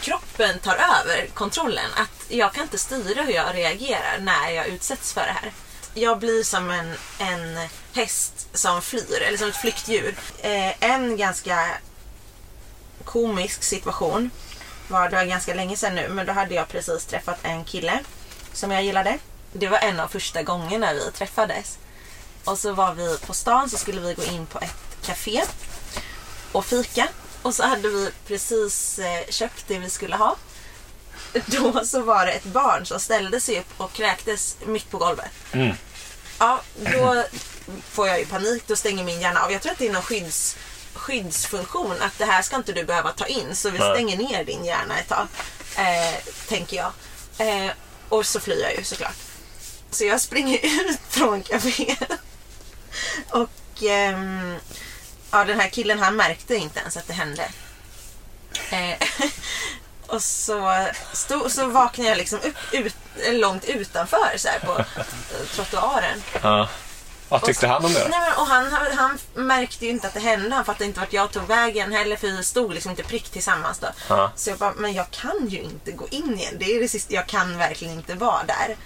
kroppen 0.00 0.58
tar 0.58 0.74
över 0.74 1.26
kontrollen. 1.34 1.90
Att 1.96 2.24
jag 2.28 2.52
kan 2.52 2.62
inte 2.62 2.78
styra 2.78 3.22
hur 3.22 3.32
jag 3.32 3.54
reagerar 3.54 4.18
när 4.20 4.50
jag 4.50 4.66
utsätts 4.66 5.12
för 5.12 5.20
det 5.20 5.32
här. 5.42 5.52
Jag 5.94 6.18
blir 6.18 6.42
som 6.42 6.70
en, 6.70 6.94
en 7.18 7.68
häst 7.94 8.48
som 8.54 8.82
flyr, 8.82 9.22
eller 9.22 9.38
som 9.38 9.48
ett 9.48 9.56
flyktdjur. 9.56 10.14
Eh, 10.42 10.84
en 10.84 11.16
ganska 11.16 11.68
komisk 13.08 13.62
situation 13.62 14.30
var, 14.88 15.08
det 15.08 15.16
var 15.16 15.24
ganska 15.24 15.54
länge 15.54 15.76
sedan 15.76 15.94
nu, 15.94 16.08
men 16.08 16.26
då 16.26 16.32
hade 16.32 16.54
jag 16.54 16.68
precis 16.68 17.04
träffat 17.04 17.38
en 17.42 17.64
kille 17.64 18.00
som 18.52 18.70
jag 18.70 18.82
gillade. 18.84 19.18
Det 19.52 19.68
var 19.68 19.78
en 19.78 20.00
av 20.00 20.08
första 20.08 20.42
gångerna 20.42 20.92
vi 20.92 21.10
träffades. 21.12 21.78
Och 22.44 22.58
så 22.58 22.72
var 22.72 22.94
vi 22.94 23.18
på 23.26 23.34
stan 23.34 23.70
så 23.70 23.76
skulle 23.76 24.00
vi 24.00 24.14
gå 24.14 24.24
in 24.24 24.46
på 24.46 24.58
ett 24.58 25.06
café 25.06 25.42
och 26.52 26.64
fika. 26.64 27.08
Och 27.42 27.54
så 27.54 27.62
hade 27.62 27.88
vi 27.88 28.10
precis 28.26 28.98
eh, 28.98 29.24
köpt 29.30 29.64
det 29.68 29.78
vi 29.78 29.90
skulle 29.90 30.16
ha. 30.16 30.36
Då 31.46 31.84
så 31.84 32.02
var 32.02 32.26
det 32.26 32.32
ett 32.32 32.44
barn 32.44 32.86
som 32.86 33.00
ställde 33.00 33.40
sig 33.40 33.58
upp 33.58 33.80
och 33.80 33.92
kräktes 33.92 34.56
mitt 34.66 34.90
på 34.90 34.98
golvet. 34.98 35.30
Mm. 35.52 35.76
Ja, 36.38 36.60
då 36.76 37.24
får 37.90 38.08
jag 38.08 38.18
ju 38.18 38.26
panik. 38.26 38.62
Då 38.66 38.76
stänger 38.76 39.04
min 39.04 39.20
hjärna 39.20 39.40
av. 39.40 39.52
Jag 39.52 39.62
tror 39.62 39.72
att 39.72 39.78
det 39.78 39.88
är 39.88 39.92
någon 39.92 40.02
skydds, 40.02 40.56
skyddsfunktion. 40.98 42.02
Att 42.02 42.18
det 42.18 42.24
här 42.24 42.42
ska 42.42 42.56
inte 42.56 42.72
du 42.72 42.84
behöva 42.84 43.12
ta 43.12 43.26
in. 43.26 43.56
Så 43.56 43.70
vi 43.70 43.78
stänger 43.78 44.16
ner 44.16 44.44
din 44.44 44.64
hjärna 44.64 44.98
ett 44.98 45.08
tag. 45.08 45.26
Eh, 45.76 46.14
tänker 46.48 46.76
jag. 46.76 46.92
Eh, 47.38 47.72
och 48.08 48.26
så 48.26 48.40
flyr 48.40 48.62
jag 48.62 48.76
ju 48.76 48.84
såklart. 48.84 49.16
Så 49.90 50.04
jag 50.04 50.20
springer 50.20 50.58
ut 50.90 51.00
från 51.08 51.42
kaféet. 51.42 52.18
Och 53.30 53.82
ehm, 53.82 54.56
ja, 55.30 55.44
den 55.44 55.60
här 55.60 55.68
killen 55.68 55.98
han 55.98 56.16
märkte 56.16 56.56
inte 56.56 56.80
ens 56.80 56.96
att 56.96 57.06
det 57.06 57.12
hände. 57.12 57.48
Eh, 58.70 59.08
och 60.06 60.22
så, 60.22 60.86
stod, 61.12 61.52
så 61.52 61.66
vaknade 61.66 62.08
jag 62.08 62.18
liksom 62.18 62.38
upp, 62.38 62.56
ut, 62.72 62.96
långt 63.32 63.64
utanför 63.64 64.36
så 64.36 64.48
här, 64.48 64.58
på 64.58 64.78
eh, 64.78 65.06
trottoaren. 65.54 66.22
Ja. 66.42 66.68
Vad 67.28 67.42
tyckte 67.42 67.66
han 67.66 67.84
om 67.84 67.92
det? 67.92 68.08
Nej, 68.08 68.20
men, 68.20 68.38
och 68.38 68.46
han, 68.46 68.72
han, 68.96 69.18
märkte 69.34 69.84
ju 69.84 69.90
inte 69.90 70.06
att 70.06 70.14
det 70.14 70.20
hände. 70.20 70.54
Han 70.54 70.64
fattade 70.64 70.84
inte 70.84 71.00
vart 71.00 71.12
jag 71.12 71.30
tog 71.30 71.42
vägen 71.42 71.92
heller 71.92 72.16
för 72.16 72.26
vi 72.26 72.44
stod 72.44 72.74
liksom 72.74 72.90
inte 72.90 73.02
prick 73.02 73.30
tillsammans 73.30 73.78
då. 73.78 73.86
Ja. 74.08 74.32
Så 74.36 74.50
jag 74.50 74.58
bara, 74.58 74.72
men 74.76 74.92
jag 74.92 75.10
kan 75.10 75.48
ju 75.48 75.62
inte 75.62 75.92
gå 75.92 76.06
in 76.10 76.38
igen. 76.38 76.54
Det 76.58 76.64
är 76.64 76.80
det 76.80 76.88
sista, 76.88 77.14
jag 77.14 77.26
kan 77.26 77.58
verkligen 77.58 77.94
inte 77.94 78.14
vara 78.14 78.44
där. 78.44 78.76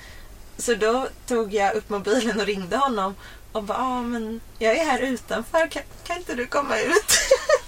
Så 0.58 0.74
då 0.74 1.08
tog 1.26 1.54
jag 1.54 1.74
upp 1.74 1.88
mobilen 1.88 2.40
och 2.40 2.46
ringde 2.46 2.76
honom 2.76 3.14
och 3.52 3.62
bara, 3.62 3.78
ah, 3.78 4.02
men 4.02 4.40
jag 4.58 4.76
är 4.76 4.84
här 4.84 4.98
utanför, 4.98 5.66
kan, 5.66 5.82
kan 6.04 6.16
inte 6.16 6.34
du 6.34 6.46
komma 6.46 6.78
ut? 6.78 7.18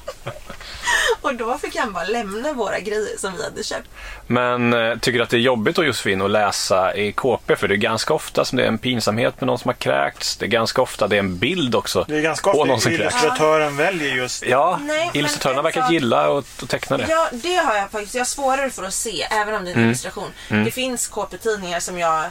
och 1.24 1.34
då 1.34 1.58
fick 1.58 1.76
han 1.76 1.92
bara 1.92 2.04
lämna 2.04 2.52
våra 2.52 2.80
grejer 2.80 3.18
som 3.18 3.36
vi 3.36 3.42
hade 3.44 3.64
köpt. 3.64 3.88
Men 4.26 4.72
eh, 4.72 4.98
tycker 4.98 5.18
du 5.18 5.22
att 5.24 5.30
det 5.30 5.36
är 5.36 5.40
jobbigt 5.40 5.76
då 5.76 5.84
Josefin 5.84 6.22
att 6.22 6.30
läsa 6.30 6.94
i 6.96 7.12
KP? 7.12 7.56
För 7.56 7.68
det 7.68 7.74
är 7.74 7.76
ganska 7.76 8.14
ofta 8.14 8.44
som 8.44 8.56
det 8.58 8.64
är 8.64 8.68
en 8.68 8.78
pinsamhet 8.78 9.40
med 9.40 9.46
någon 9.46 9.58
som 9.58 9.68
har 9.68 9.74
kräkts. 9.74 10.36
Det 10.36 10.44
är 10.44 10.48
ganska 10.48 10.82
ofta 10.82 11.08
det 11.08 11.16
är 11.16 11.20
en 11.20 11.38
bild 11.38 11.74
också. 11.74 12.04
Det 12.08 12.16
är 12.16 12.22
ganska 12.22 12.50
på 12.52 12.64
någon 12.64 12.70
ofta 12.70 12.82
som 12.82 12.92
illustratören 12.92 13.76
väljer 13.76 14.14
just 14.14 14.46
Ja, 14.46 14.78
Nej, 14.82 15.10
illustratörerna 15.14 15.62
verkar 15.62 15.82
sak- 15.82 15.92
gilla 15.92 16.38
att, 16.38 16.68
teckna 16.68 16.96
det. 16.96 17.06
Ja, 17.08 17.28
det 17.32 17.54
har 17.56 17.74
jag 17.74 17.90
faktiskt. 17.90 18.14
Jag 18.14 18.20
har 18.20 18.26
svårare 18.26 18.70
för 18.70 18.84
att 18.84 18.94
se, 18.94 19.22
även 19.22 19.54
om 19.54 19.64
det 19.64 19.70
är 19.70 19.74
en 19.74 19.84
illustration. 19.84 20.28
Det 20.48 20.70
finns 20.70 21.08
KP-tidningar 21.08 21.80
som 21.80 21.98
jag 21.98 22.24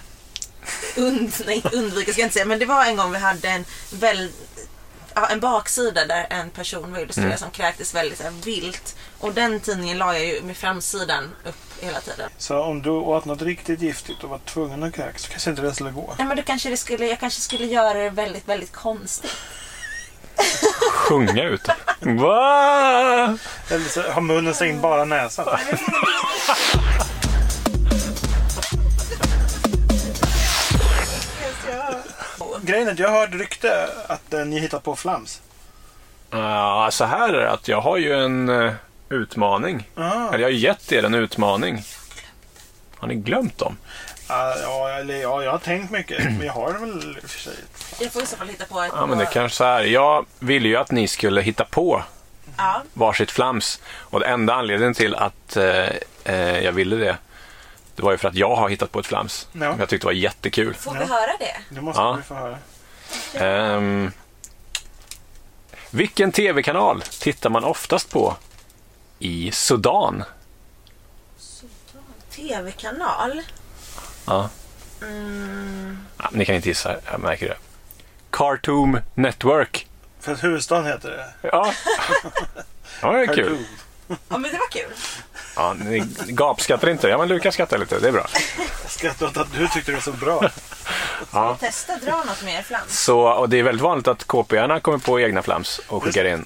und, 0.97 1.33
nej, 1.45 1.55
inte 1.55 1.69
undviker, 1.77 2.11
ska 2.11 2.21
jag 2.21 2.25
inte 2.25 2.33
säga. 2.33 2.45
Men 2.45 2.59
det 2.59 2.65
var 2.65 2.85
en 2.85 2.95
gång 2.95 3.11
vi 3.11 3.17
hade 3.17 3.47
en, 3.47 3.65
väl, 3.93 4.17
ja, 4.19 4.52
en 5.29 5.39
baksida 5.39 6.05
där 6.05 6.27
en 6.29 6.49
person 6.49 6.91
var 6.91 6.99
illustrerad 6.99 7.39
som 7.39 7.51
kräktes 7.51 7.95
väldigt 7.95 8.17
så 8.17 8.23
här, 8.23 8.31
vilt. 8.31 8.95
Och 9.19 9.33
den 9.33 9.59
tidningen 9.59 9.97
la 9.97 10.13
jag 10.13 10.25
ju 10.25 10.41
med 10.41 10.57
framsidan 10.57 11.23
upp 11.45 11.55
hela 11.81 11.99
tiden. 11.99 12.29
Så 12.37 12.59
om 12.59 12.81
du 12.81 12.89
åt 12.89 13.25
något 13.25 13.41
riktigt 13.41 13.81
giftigt 13.81 14.23
och 14.23 14.29
var 14.29 14.37
tvungen 14.37 14.83
att 14.83 14.93
kräkas 14.93 15.21
så 15.21 15.29
kanske 15.29 15.49
inte 15.49 15.61
det 15.61 15.73
skulle 15.73 15.91
gå. 15.91 16.13
Nej, 16.17 16.27
men 16.27 16.37
då 16.37 16.43
kanske 16.43 16.69
det 16.69 16.77
skulle, 16.77 17.07
jag 17.07 17.19
kanske 17.19 17.41
skulle 17.41 17.65
göra 17.65 17.93
det 17.93 18.09
väldigt, 18.09 18.47
väldigt 18.49 18.71
konstigt. 18.71 19.35
Sjunga 20.91 21.43
ut. 21.43 21.67
Va? 21.99 23.37
Eller 23.69 23.89
så 23.89 24.01
har 24.01 24.21
munnen 24.21 24.53
stängt 24.53 24.81
bara 24.81 25.05
näsan. 25.05 25.47
Grejen 32.65 32.87
är 32.87 32.91
att 32.91 32.99
jag 32.99 33.09
har 33.09 33.19
hört 33.19 33.33
rykte 33.33 33.89
att 34.07 34.33
eh, 34.33 34.45
ni 34.45 34.59
hittat 34.59 34.83
på 34.83 34.95
flams. 34.95 35.41
Ja, 36.29 36.89
så 36.91 37.05
här 37.05 37.33
är 37.33 37.41
det 37.41 37.51
att 37.51 37.67
jag 37.67 37.81
har 37.81 37.97
ju 37.97 38.13
en 38.13 38.49
eh, 38.49 38.73
utmaning. 39.09 39.89
Ah. 39.95 40.27
Eller 40.27 40.39
jag 40.39 40.45
har 40.47 40.49
gett 40.49 40.91
er 40.91 41.03
en 41.03 41.13
utmaning. 41.13 41.83
Har 42.97 43.07
ni 43.07 43.15
glömt 43.15 43.57
dem? 43.57 43.77
Ja, 44.29 44.55
ja, 44.61 44.89
eller, 44.89 45.15
ja, 45.21 45.43
jag 45.43 45.51
har 45.51 45.57
tänkt 45.57 45.91
mycket. 45.91 46.23
Men 46.37 46.41
jag 46.45 46.53
har 46.53 46.73
det 46.73 46.79
väl 46.79 47.17
i 47.17 47.25
och 47.25 47.29
för 47.29 47.39
sig. 47.39 47.53
Jag 47.99 48.11
får 48.11 48.23
i 48.23 48.25
så 48.25 48.37
fall 48.37 48.47
hitta 48.47 48.65
på 48.65 48.81
ett... 48.81 48.91
Ja, 48.95 49.05
men 49.05 49.17
det 49.17 49.25
kanske 49.25 49.57
så 49.57 49.63
här. 49.63 49.81
Jag 49.83 50.25
ville 50.39 50.67
ju 50.67 50.75
att 50.77 50.91
ni 50.91 51.07
skulle 51.07 51.41
hitta 51.41 51.65
på 51.65 52.03
Ja. 52.57 52.81
varsitt 52.93 53.31
flams. 53.31 53.81
Och 53.95 54.19
det 54.19 54.25
enda 54.25 54.53
anledningen 54.53 54.93
till 54.93 55.15
att 55.15 55.57
eh, 55.57 55.89
eh, 56.23 56.59
jag 56.59 56.71
ville 56.71 56.95
det, 56.95 57.17
det 57.95 58.01
var 58.03 58.11
ju 58.11 58.17
för 58.17 58.27
att 58.27 58.35
jag 58.35 58.55
har 58.55 58.69
hittat 58.69 58.91
på 58.91 58.99
ett 58.99 59.05
flams. 59.05 59.47
Ja. 59.53 59.71
Som 59.71 59.79
jag 59.79 59.89
tyckte 59.89 60.05
var 60.05 60.13
jättekul. 60.13 60.73
Får 60.73 60.93
vi 60.93 60.99
höra 61.05 61.37
det? 61.39 61.55
Det 61.69 61.81
måste 61.81 62.01
Ja. 62.01 62.13
vi 62.13 62.23
få 62.23 62.33
höra. 62.35 62.57
Ehm, 63.33 64.11
vilken 65.91 66.31
tv-kanal 66.31 67.01
tittar 67.01 67.49
man 67.49 67.63
oftast 67.63 68.09
på 68.09 68.35
i 69.19 69.51
Sudan? 69.51 70.23
TV-kanal? 72.35 73.41
Ja. 74.25 74.49
Mm, 75.01 75.97
Ja, 76.17 76.29
ni 76.31 76.45
kan 76.45 76.55
inte 76.55 76.67
gissa, 76.69 76.95
jag 77.11 77.19
märker 77.19 77.47
det. 77.47 77.57
Cartoon 78.29 78.99
Network. 79.13 79.87
För 80.19 80.31
att 80.33 80.43
huvudstaden 80.43 80.85
heter 80.85 81.09
det. 81.11 81.47
Ja, 81.51 81.73
ja 83.01 83.11
det 83.11 83.19
är 83.21 83.35
kul. 83.35 83.65
Ja, 84.07 84.15
men 84.37 84.41
det 84.41 84.57
var 84.57 84.69
kul. 84.71 84.91
Ja, 85.55 85.73
ni 85.73 86.03
gapskrattar 86.27 86.89
inte. 86.89 87.07
Ja, 87.07 87.17
men 87.17 87.27
Lukas 87.27 87.53
skrattar 87.53 87.77
lite. 87.77 87.99
Det 87.99 88.07
är 88.07 88.11
bra. 88.11 88.27
Jag 88.83 88.91
skrattar 88.91 89.25
åt 89.25 89.37
att 89.37 89.53
du 89.53 89.67
tyckte 89.67 89.91
det 89.91 89.95
var 89.95 90.01
så 90.01 90.11
bra. 90.11 90.49
Ja. 91.31 91.57
Testa 91.59 91.97
dra 91.97 92.23
något 92.23 92.43
mer 92.43 92.61
flams. 92.61 92.99
Så, 93.03 93.19
och 93.19 93.49
det 93.49 93.59
är 93.59 93.63
väldigt 93.63 93.83
vanligt 93.83 94.07
att 94.07 94.23
KP-arna 94.27 94.79
kommer 94.79 94.97
på 94.97 95.19
egna 95.19 95.41
flams 95.41 95.81
och 95.87 96.03
skickar 96.03 96.25
in. 96.25 96.45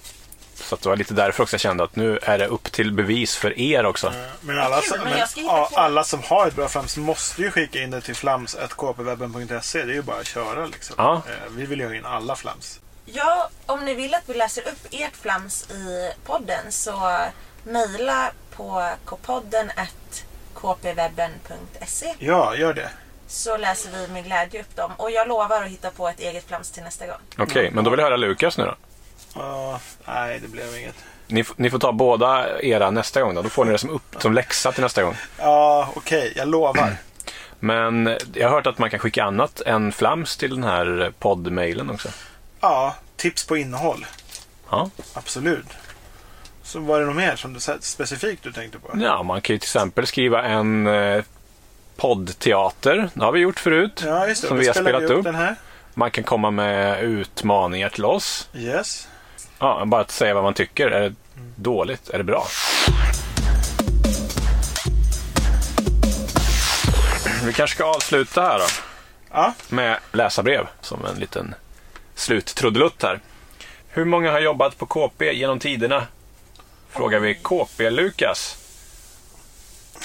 Så 0.55 0.75
att 0.75 0.81
det 0.81 0.89
var 0.89 0.95
lite 0.95 1.13
därför 1.13 1.43
också 1.43 1.53
jag 1.53 1.61
kände 1.61 1.83
att 1.83 1.95
nu 1.95 2.19
är 2.21 2.37
det 2.37 2.47
upp 2.47 2.71
till 2.71 2.91
bevis 2.93 3.35
för 3.35 3.59
er 3.59 3.85
också. 3.85 4.13
Men 4.41 4.59
alla, 4.59 4.81
kul, 4.81 4.89
som, 4.89 4.99
men 5.03 5.19
ja, 5.35 5.69
alla 5.73 6.03
som 6.03 6.23
har 6.23 6.47
ett 6.47 6.55
bra 6.55 6.67
flams 6.67 6.97
måste 6.97 7.41
ju 7.41 7.51
skicka 7.51 7.79
in 7.79 7.91
det 7.91 8.01
till 8.01 8.15
flams.kpwebben.se. 8.15 9.83
Det 9.83 9.91
är 9.91 9.95
ju 9.95 10.01
bara 10.01 10.19
att 10.19 10.27
köra 10.27 10.65
liksom. 10.65 10.95
Ja. 10.97 11.13
Eh, 11.27 11.51
Vi 11.51 11.65
vill 11.65 11.79
ju 11.79 11.87
ha 11.87 11.95
in 11.95 12.05
alla 12.05 12.35
flams. 12.35 12.79
Ja, 13.05 13.49
om 13.65 13.85
ni 13.85 13.93
vill 13.93 14.13
att 14.13 14.23
vi 14.25 14.33
läser 14.33 14.61
upp 14.61 14.87
ert 14.91 15.15
flams 15.21 15.63
i 15.71 16.11
podden 16.25 16.71
så 16.71 17.17
mejla 17.71 18.31
på 18.55 18.89
kpodden 19.05 19.71
kpwebben.se 20.55 22.13
Ja, 22.19 22.55
gör 22.55 22.73
det. 22.73 22.89
så 23.27 23.57
läser 23.57 23.91
vi 23.91 24.07
med 24.07 24.23
glädje 24.25 24.61
upp 24.61 24.75
dem. 24.75 24.91
Och 24.97 25.11
jag 25.11 25.27
lovar 25.27 25.61
att 25.63 25.69
hitta 25.69 25.91
på 25.91 26.07
ett 26.09 26.19
eget 26.19 26.47
flams 26.47 26.71
till 26.71 26.83
nästa 26.83 27.07
gång. 27.07 27.17
Okej, 27.37 27.71
men 27.71 27.83
då 27.83 27.89
vill 27.89 27.99
jag 27.99 28.05
höra 28.05 28.17
Lukas 28.17 28.57
nu 28.57 28.65
då. 28.65 28.75
Ja, 29.35 29.79
nej, 30.05 30.39
det 30.39 30.47
blev 30.47 30.75
inget. 30.77 30.95
Ni, 31.27 31.43
ni 31.55 31.69
får 31.69 31.79
ta 31.79 31.91
båda 31.91 32.59
era 32.61 32.91
nästa 32.91 33.21
gång 33.21 33.35
då. 33.35 33.41
Då 33.41 33.49
får 33.49 33.65
ni 33.65 33.71
det 33.71 33.77
som, 33.77 33.89
upp, 33.89 34.15
som 34.19 34.33
läxa 34.33 34.71
till 34.71 34.83
nästa 34.83 35.03
gång. 35.03 35.15
Ja, 35.37 35.89
okej, 35.95 36.33
jag 36.35 36.47
lovar. 36.47 36.95
Men 37.59 38.17
jag 38.33 38.49
har 38.49 38.55
hört 38.55 38.67
att 38.67 38.77
man 38.77 38.89
kan 38.89 38.99
skicka 38.99 39.23
annat 39.23 39.61
än 39.61 39.91
flams 39.91 40.37
till 40.37 40.49
den 40.49 40.63
här 40.63 41.13
poddmailen 41.19 41.89
också. 41.89 42.09
Ja, 42.61 42.95
tips 43.15 43.47
på 43.47 43.57
innehåll. 43.57 44.05
Ja. 44.69 44.89
Absolut. 45.13 45.65
Så 46.67 46.79
var 46.79 46.99
det 46.99 47.05
något 47.05 47.15
mer 47.15 47.35
som 47.35 47.53
du 47.53 47.59
specifikt 47.79 48.43
du 48.43 48.51
tänkte 48.51 48.79
på? 48.79 48.91
ja, 49.01 49.23
man 49.23 49.41
kan 49.41 49.53
ju 49.53 49.59
till 49.59 49.65
exempel 49.65 50.07
skriva 50.07 50.43
en 50.43 50.87
eh, 50.87 51.23
poddteater. 51.95 53.09
Det 53.13 53.23
har 53.23 53.31
vi 53.31 53.39
gjort 53.39 53.59
förut. 53.59 54.03
Ja, 54.05 54.27
just 54.27 54.41
det. 54.41 54.47
Som 54.47 54.57
vi 54.57 54.67
har 54.67 54.73
spelat 54.73 55.03
upp. 55.03 55.23
den 55.23 55.35
här. 55.35 55.55
Man 55.93 56.11
kan 56.11 56.23
komma 56.23 56.51
med 56.51 57.03
utmaningar 57.03 57.89
till 57.89 58.05
oss. 58.05 58.49
Yes. 58.55 59.07
Ja, 59.59 59.83
bara 59.85 60.01
att 60.01 60.11
säga 60.11 60.33
vad 60.33 60.43
man 60.43 60.53
tycker. 60.53 60.87
Är 60.87 61.01
det 61.01 61.15
dåligt? 61.55 62.09
Är 62.09 62.17
det 62.17 62.23
bra? 62.23 62.47
Vi 67.45 67.53
kanske 67.53 67.75
ska 67.75 67.85
avsluta 67.85 68.41
här 68.41 68.59
då. 68.59 68.65
Ja, 69.31 69.53
Med 69.69 69.97
läsarbrev 70.11 70.67
som 70.81 71.05
en 71.05 71.19
liten 71.19 71.55
sluttrudelutt 72.15 73.03
här. 73.03 73.19
Hur 73.87 74.05
många 74.05 74.31
har 74.31 74.39
jobbat 74.39 74.77
på 74.77 74.85
KP 74.85 75.33
genom 75.33 75.59
tiderna? 75.59 76.07
Frågar 76.89 77.19
vi 77.19 77.35
KP-Lukas. 77.35 78.57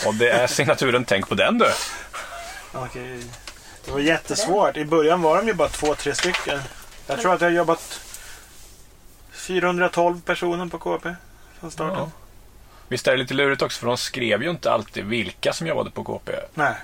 Och 0.06 0.14
det 0.14 0.30
är 0.30 0.46
signaturen 0.46 1.04
Tänk 1.04 1.28
på 1.28 1.34
den 1.34 1.58
du. 1.58 1.68
okej. 2.72 3.20
Det 3.84 3.90
var 3.90 4.00
jättesvårt. 4.00 4.76
I 4.76 4.84
början 4.84 5.22
var 5.22 5.36
de 5.36 5.46
ju 5.46 5.54
bara 5.54 5.68
två, 5.68 5.94
tre 5.94 6.14
stycken. 6.14 6.60
Jag 7.06 7.20
tror 7.20 7.34
att 7.34 7.40
jag 7.40 7.48
har 7.48 7.54
jobbat 7.54 8.00
412 9.32 10.20
personer 10.20 10.66
på 10.66 10.78
KP 10.78 11.14
från 11.60 11.70
starten. 11.70 11.98
Ja. 11.98 12.10
Visst 12.88 13.06
är 13.06 13.12
det 13.12 13.18
lite 13.18 13.34
lurigt 13.34 13.62
också 13.62 13.80
för 13.80 13.86
de 13.86 13.96
skrev 13.96 14.42
ju 14.42 14.50
inte 14.50 14.70
alltid 14.72 15.04
vilka 15.04 15.52
som 15.52 15.66
jobbade 15.66 15.90
på 15.90 16.04
KP 16.04 16.32
Nej. 16.54 16.74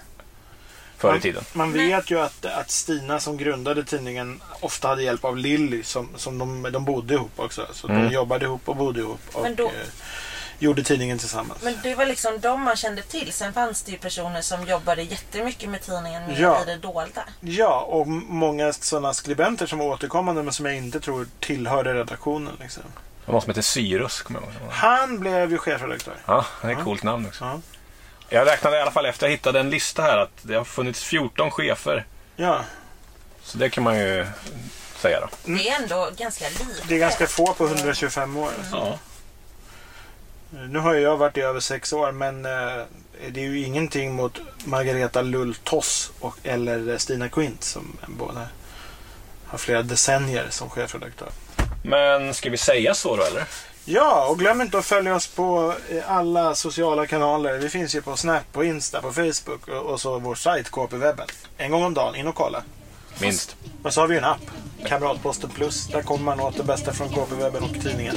Förr 0.99 1.09
i 1.09 1.13
Man- 1.13 1.21
tiden. 1.21 1.45
Man 1.53 1.73
vet 1.73 2.11
ju 2.11 2.21
att, 2.21 2.45
att 2.47 2.71
Stina 2.71 3.21
som 3.21 3.37
grundade 3.37 3.85
tidningen 3.85 4.41
ofta 4.61 4.89
hade 4.89 5.03
hjälp 5.03 5.25
av 5.25 5.37
Lilly 5.37 5.83
som, 5.83 6.09
som 6.17 6.39
de, 6.39 6.73
de 6.73 6.85
bodde 6.85 7.15
ihop 7.15 7.33
också. 7.37 7.67
Så 7.73 7.89
Mm. 7.89 8.03
de 8.09 8.15
jobbade 8.15 8.45
ihop 8.45 8.69
och 8.69 8.77
bodde 8.77 9.01
ihop 9.01 9.21
och 9.33 9.43
Men 9.43 9.55
då- 9.55 9.67
eh, 9.67 9.73
gjorde 10.61 10.83
tidningen 10.83 11.19
tillsammans. 11.19 11.63
Men 11.63 11.79
det 11.83 11.95
var 11.95 12.07
liksom 12.07 12.41
de 12.41 12.63
man 12.63 12.77
kände 12.77 13.03
till. 13.03 13.33
Sen 13.33 13.53
fanns 13.53 13.83
det 13.83 13.93
ju 13.93 13.99
personer 13.99 14.41
som 14.43 14.67
jobbade 14.67 15.03
jättemycket 15.03 15.69
med 15.71 15.83
tidningen 15.83 16.27
mer 16.27 16.41
Ja. 16.41 16.63
i 16.63 16.65
det 16.67 16.77
dolda. 16.77 17.23
Ja, 17.41 17.81
och 17.81 18.09
många 18.09 18.73
sådana 18.73 19.15
skribenter 19.15 19.67
som 19.67 19.79
var 19.79 19.87
återkommande 19.87 20.43
men 20.43 20.53
som 20.53 20.67
jag 20.67 20.77
inte 20.77 21.01
tror 21.01 21.27
tillhörde 21.41 21.95
redaktionen. 21.95 22.53
Liksom. 22.61 22.83
Det 23.25 23.27
var 23.27 23.33
någon 23.33 23.43
som 23.43 23.51
hette 23.51 23.63
Cyrus, 23.63 24.23
kommer 24.23 24.41
jag 24.41 24.49
ihåg. 24.49 24.73
Han 24.73 25.21
blev 25.21 25.51
ju 25.51 25.59
chefredaktör. 25.59 26.15
Ja, 26.27 26.45
det 26.63 26.69
är 26.69 26.73
ett 26.73 26.85
coolt 26.85 27.03
namn 27.03 27.27
också. 27.27 27.45
Ja. 27.45 27.61
Jag 28.29 28.47
räknade 28.47 28.77
i 28.77 28.81
alla 28.81 28.91
fall 28.91 29.07
efter 29.07 29.27
jag 29.27 29.31
hittade 29.31 29.61
en 29.61 29.71
lista 29.71 30.03
här 30.03 30.19
att 30.19 30.31
det 30.43 30.55
har 30.55 30.65
funnits 30.65 31.05
14 31.05 31.51
chefer. 31.51 32.07
ja, 32.37 32.65
Så 33.43 33.59
det 33.59 33.71
kan 33.71 33.85
man 33.85 33.99
ju 33.99 34.27
säga 34.97 35.21
då. 35.21 35.29
Det 35.45 35.69
är 35.69 35.83
ändå 35.83 36.11
ganska 36.17 36.49
lite. 36.49 36.65
det 36.89 36.95
är 36.95 36.99
ganska 36.99 37.27
få 37.27 37.55
på 37.55 37.67
125 37.67 38.37
år. 38.37 38.51
Ja. 38.73 38.99
Nu 40.51 40.79
har 40.79 40.95
ju 40.95 41.01
jag 41.01 41.17
varit 41.17 41.37
i 41.37 41.41
över 41.41 41.61
sex 41.61 41.93
år 41.93 42.13
men 42.13 42.45
eh, 42.45 42.85
det 43.31 43.41
är 43.41 43.45
ju 43.45 43.63
ingenting 43.63 44.15
mot 44.15 44.41
Margareta 44.65 45.23
Lull-Toss 45.23 46.11
och, 46.21 46.37
eller 46.43 46.99
Stina 46.99 47.29
Quint 47.29 47.65
som 47.65 47.97
båda 48.07 48.49
har 49.47 49.59
flera 49.59 49.83
decennier 49.83 50.47
som 50.51 50.71
chefredaktör. 50.71 51.29
Men 51.85 52.35
ska 52.35 52.51
vi 52.51 52.57
säga 52.57 52.95
så 52.95 53.17
då 53.17 53.23
eller? 53.23 53.45
Ja, 53.91 54.27
och 54.31 54.39
glöm 54.39 54.61
inte 54.61 54.79
att 54.79 54.85
följa 54.85 55.15
oss 55.15 55.27
på 55.27 55.75
eh, 55.91 56.13
alla 56.13 56.55
sociala 56.55 57.07
kanaler. 57.07 57.59
Vi 57.59 57.69
finns 57.69 57.95
ju 57.95 58.03
på 58.03 58.17
Snap, 58.17 58.53
på 58.53 58.65
Insta, 58.65 59.03
på 59.03 59.13
Facebook 59.13 59.69
och, 59.69 60.01
så 60.01 60.19
vår 60.19 60.35
sajt 60.35 60.71
KP-webben. 60.71 61.27
En 61.57 61.71
gång 61.71 61.83
om 61.83 61.95
dagen, 61.95 62.15
in 62.15 62.27
och 62.27 62.35
kolla. 62.35 62.63
Minst. 63.21 63.57
Och 63.83 63.95
så 63.95 64.01
har 64.01 64.09
vi 64.09 64.15
ju 64.15 64.19
en 64.19 64.25
app, 64.25 64.51
Kamratposten 64.87 65.51
Plus. 65.51 65.87
Där 65.87 66.03
kommer 66.03 66.25
man 66.25 66.41
åt 66.41 66.57
det 66.57 66.65
bästa 66.65 66.93
från 66.93 67.09
KP-webben 67.09 67.63
och 67.63 67.83
tidningen. 67.83 68.17